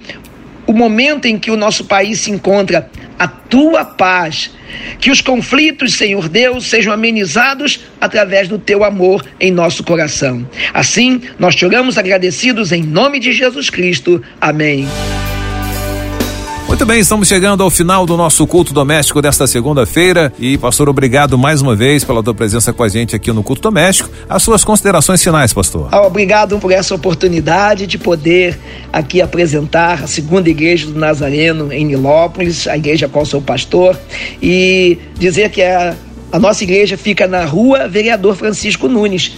o 0.67 0.73
momento 0.73 1.25
em 1.25 1.39
que 1.39 1.51
o 1.51 1.57
nosso 1.57 1.85
país 1.85 2.19
se 2.19 2.31
encontra 2.31 2.89
a 3.17 3.27
tua 3.27 3.85
paz. 3.85 4.51
Que 4.99 5.11
os 5.11 5.21
conflitos, 5.21 5.93
Senhor 5.93 6.27
Deus, 6.27 6.65
sejam 6.65 6.91
amenizados 6.91 7.81
através 8.01 8.47
do 8.47 8.57
teu 8.57 8.83
amor 8.83 9.23
em 9.39 9.51
nosso 9.51 9.83
coração. 9.83 10.47
Assim, 10.73 11.21
nós 11.37 11.55
te 11.55 11.65
oramos 11.65 11.97
agradecidos 11.97 12.71
em 12.71 12.83
nome 12.83 13.19
de 13.19 13.31
Jesus 13.31 13.69
Cristo. 13.69 14.21
Amém. 14.41 14.87
Muito 16.73 16.87
bem, 16.87 16.99
estamos 16.99 17.27
chegando 17.27 17.61
ao 17.61 17.69
final 17.69 18.03
do 18.03 18.17
nosso 18.17 18.47
culto 18.47 18.73
doméstico 18.73 19.21
desta 19.21 19.45
segunda-feira. 19.45 20.33
E, 20.39 20.57
pastor, 20.57 20.89
obrigado 20.89 21.37
mais 21.37 21.61
uma 21.61 21.75
vez 21.75 22.03
pela 22.03 22.23
tua 22.23 22.33
presença 22.33 22.73
com 22.73 22.81
a 22.81 22.89
gente 22.89 23.15
aqui 23.15 23.31
no 23.31 23.43
culto 23.43 23.61
doméstico. 23.61 24.09
As 24.27 24.41
suas 24.41 24.63
considerações 24.63 25.23
finais, 25.23 25.53
pastor. 25.53 25.89
Ah, 25.91 26.01
obrigado 26.01 26.57
por 26.57 26.71
essa 26.71 26.95
oportunidade 26.95 27.85
de 27.85 27.99
poder 27.99 28.59
aqui 28.91 29.21
apresentar 29.21 30.03
a 30.03 30.07
segunda 30.07 30.49
igreja 30.49 30.87
do 30.87 30.97
Nazareno 30.97 31.71
em 31.71 31.85
Nilópolis, 31.85 32.67
a 32.67 32.75
igreja 32.75 33.07
qual 33.07 33.23
sou 33.23 33.39
pastor, 33.39 33.95
e 34.41 34.97
dizer 35.13 35.51
que 35.51 35.61
a, 35.61 35.95
a 36.31 36.39
nossa 36.39 36.63
igreja 36.63 36.97
fica 36.97 37.27
na 37.27 37.45
rua 37.45 37.87
Vereador 37.87 38.35
Francisco 38.35 38.87
Nunes. 38.87 39.37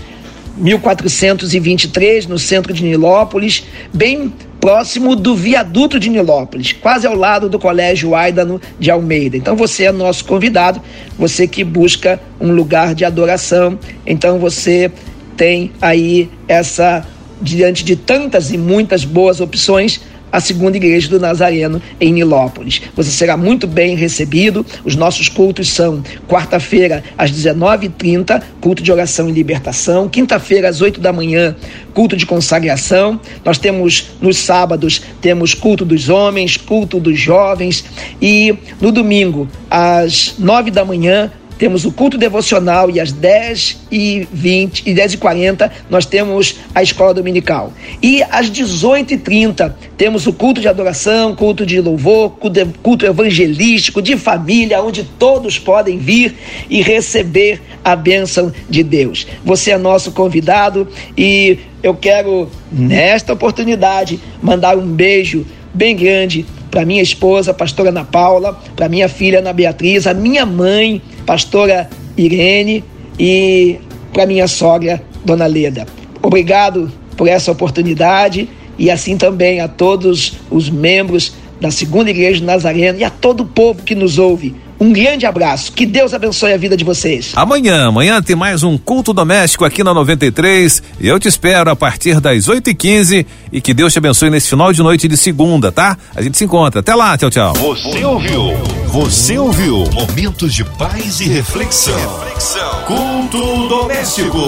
1423, 0.57 2.27
no 2.27 2.39
centro 2.39 2.71
de 2.71 2.81
Nilópolis, 2.81 3.65
bem 3.93 4.31
próximo 4.65 5.15
do 5.15 5.35
viaduto 5.35 5.99
de 5.99 6.09
Nilópolis, 6.09 6.71
quase 6.71 7.05
ao 7.05 7.13
lado 7.13 7.47
do 7.47 7.59
Colégio 7.59 8.15
Aidano 8.15 8.59
de 8.79 8.89
Almeida. 8.89 9.37
Então 9.37 9.55
você 9.55 9.83
é 9.83 9.91
nosso 9.91 10.25
convidado, 10.25 10.81
você 11.19 11.47
que 11.47 11.63
busca 11.63 12.19
um 12.41 12.51
lugar 12.51 12.95
de 12.95 13.05
adoração, 13.05 13.77
então 14.07 14.39
você 14.39 14.91
tem 15.37 15.71
aí 15.79 16.31
essa 16.47 17.05
diante 17.39 17.85
de 17.85 17.95
tantas 17.95 18.51
e 18.51 18.57
muitas 18.57 19.05
boas 19.05 19.39
opções, 19.39 20.01
a 20.35 20.41
segunda 20.41 20.75
igreja 20.75 21.07
do 21.07 21.17
Nazareno 21.17 21.81
em 21.99 22.11
Nilópolis. 22.11 22.81
Você 22.93 23.09
será 23.09 23.37
muito 23.37 23.65
bem 23.65 23.95
recebido. 23.95 24.65
Os 24.83 24.93
nossos 24.93 25.29
cultos 25.29 25.69
são 25.69 26.03
quarta-feira 26.27 27.01
às 27.17 27.31
19h30, 27.31 28.43
culto 28.59 28.83
de 28.83 28.91
oração 28.91 29.29
e 29.29 29.31
libertação. 29.31 30.09
Quinta-feira 30.09 30.67
às 30.67 30.81
8 30.81 30.99
da 30.99 31.13
manhã, 31.13 31.55
culto 31.93 32.17
de 32.17 32.25
consagração. 32.25 33.17
Nós 33.45 33.57
temos 33.57 34.09
nos 34.19 34.37
sábados 34.37 35.01
temos 35.21 35.53
culto 35.53 35.85
dos 35.85 36.09
homens, 36.09 36.57
culto 36.57 36.99
dos 36.99 37.17
jovens 37.17 37.85
e 38.21 38.53
no 38.81 38.91
domingo 38.91 39.47
às 39.69 40.35
9 40.37 40.69
da 40.69 40.83
manhã 40.83 41.31
temos 41.57 41.85
o 41.85 41.91
culto 41.91 42.17
devocional 42.17 42.89
e 42.89 42.99
às 42.99 43.11
10 43.11 43.85
e 43.91 44.27
20 44.31 44.83
e 44.85 44.93
10 44.93 45.13
e 45.13 45.17
40 45.17 45.71
nós 45.89 46.05
temos 46.05 46.55
a 46.73 46.83
escola 46.83 47.13
dominical. 47.13 47.71
E 48.01 48.23
às 48.23 48.49
18 48.49 49.13
e 49.13 49.17
30 49.17 49.75
temos 49.97 50.27
o 50.27 50.33
culto 50.33 50.59
de 50.59 50.67
adoração, 50.67 51.35
culto 51.35 51.65
de 51.65 51.79
louvor, 51.79 52.37
culto 52.81 53.05
evangelístico, 53.05 54.01
de 54.01 54.17
família, 54.17 54.81
onde 54.81 55.03
todos 55.03 55.57
podem 55.57 55.97
vir 55.97 56.35
e 56.69 56.81
receber 56.81 57.61
a 57.83 57.95
bênção 57.95 58.51
de 58.69 58.83
Deus. 58.83 59.27
Você 59.43 59.71
é 59.71 59.77
nosso 59.77 60.11
convidado 60.11 60.87
e 61.17 61.59
eu 61.81 61.93
quero, 61.93 62.49
nesta 62.71 63.33
oportunidade, 63.33 64.19
mandar 64.41 64.77
um 64.77 64.87
beijo 64.87 65.45
bem 65.73 65.95
grande 65.95 66.45
para 66.75 66.85
minha 66.85 67.01
esposa, 67.01 67.53
pastora 67.53 67.87
Ana 67.87 68.03
Paula, 68.03 68.59
para 68.75 68.89
minha 68.89 69.07
filha 69.07 69.39
Ana 69.39 69.53
Beatriz, 69.53 70.05
a 70.05 70.13
minha 70.13 70.45
mãe, 70.45 71.01
pastora 71.25 71.89
Irene 72.17 72.83
e 73.17 73.79
para 74.11 74.25
minha 74.25 74.45
sogra, 74.45 75.01
Dona 75.23 75.45
Leda. 75.45 75.85
Obrigado 76.21 76.91
por 77.15 77.29
essa 77.29 77.49
oportunidade 77.49 78.49
e 78.77 78.91
assim 78.91 79.15
também 79.15 79.61
a 79.61 79.69
todos 79.69 80.33
os 80.51 80.69
membros 80.69 81.35
da 81.61 81.71
Segunda 81.71 82.09
Igreja 82.09 82.41
de 82.41 82.45
Nazareno 82.45 82.99
e 82.99 83.05
a 83.05 83.09
todo 83.09 83.43
o 83.43 83.45
povo 83.45 83.81
que 83.81 83.95
nos 83.95 84.19
ouve. 84.19 84.53
Um 84.79 84.91
grande 84.91 85.25
abraço. 85.25 85.71
Que 85.71 85.85
Deus 85.85 86.13
abençoe 86.13 86.53
a 86.53 86.57
vida 86.57 86.75
de 86.75 86.83
vocês. 86.83 87.31
Amanhã, 87.35 87.87
amanhã 87.87 88.21
tem 88.21 88.35
mais 88.35 88.63
um 88.63 88.77
culto 88.77 89.13
doméstico 89.13 89.63
aqui 89.63 89.83
na 89.83 89.93
93. 89.93 90.83
E 90.99 91.07
eu 91.07 91.19
te 91.19 91.27
espero 91.27 91.69
a 91.69 91.75
partir 91.75 92.19
das 92.19 92.47
8 92.47 92.69
e 92.69 92.75
15 92.75 93.27
e 93.51 93.61
que 93.61 93.73
Deus 93.73 93.93
te 93.93 93.99
abençoe 93.99 94.29
nesse 94.29 94.49
final 94.49 94.73
de 94.73 94.81
noite 94.83 95.07
de 95.07 95.15
segunda, 95.15 95.71
tá? 95.71 95.97
A 96.15 96.21
gente 96.21 96.37
se 96.37 96.43
encontra. 96.43 96.81
Até 96.81 96.93
lá, 96.93 97.17
tchau, 97.17 97.29
tchau. 97.29 97.53
Você 97.53 98.03
ouviu? 98.03 98.53
Você 98.87 99.37
ouviu? 99.37 99.83
Momentos 99.93 100.53
de 100.53 100.63
paz 100.63 101.19
e 101.21 101.25
reflexão. 101.29 101.95
reflexão. 102.19 102.83
Culto 102.85 103.67
doméstico. 103.67 104.39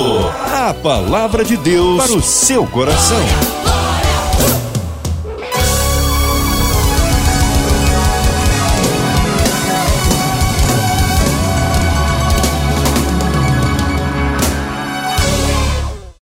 A 0.54 0.74
palavra 0.74 1.44
de 1.44 1.56
Deus 1.58 2.04
para 2.04 2.14
o 2.18 2.22
seu 2.22 2.66
coração. 2.68 3.77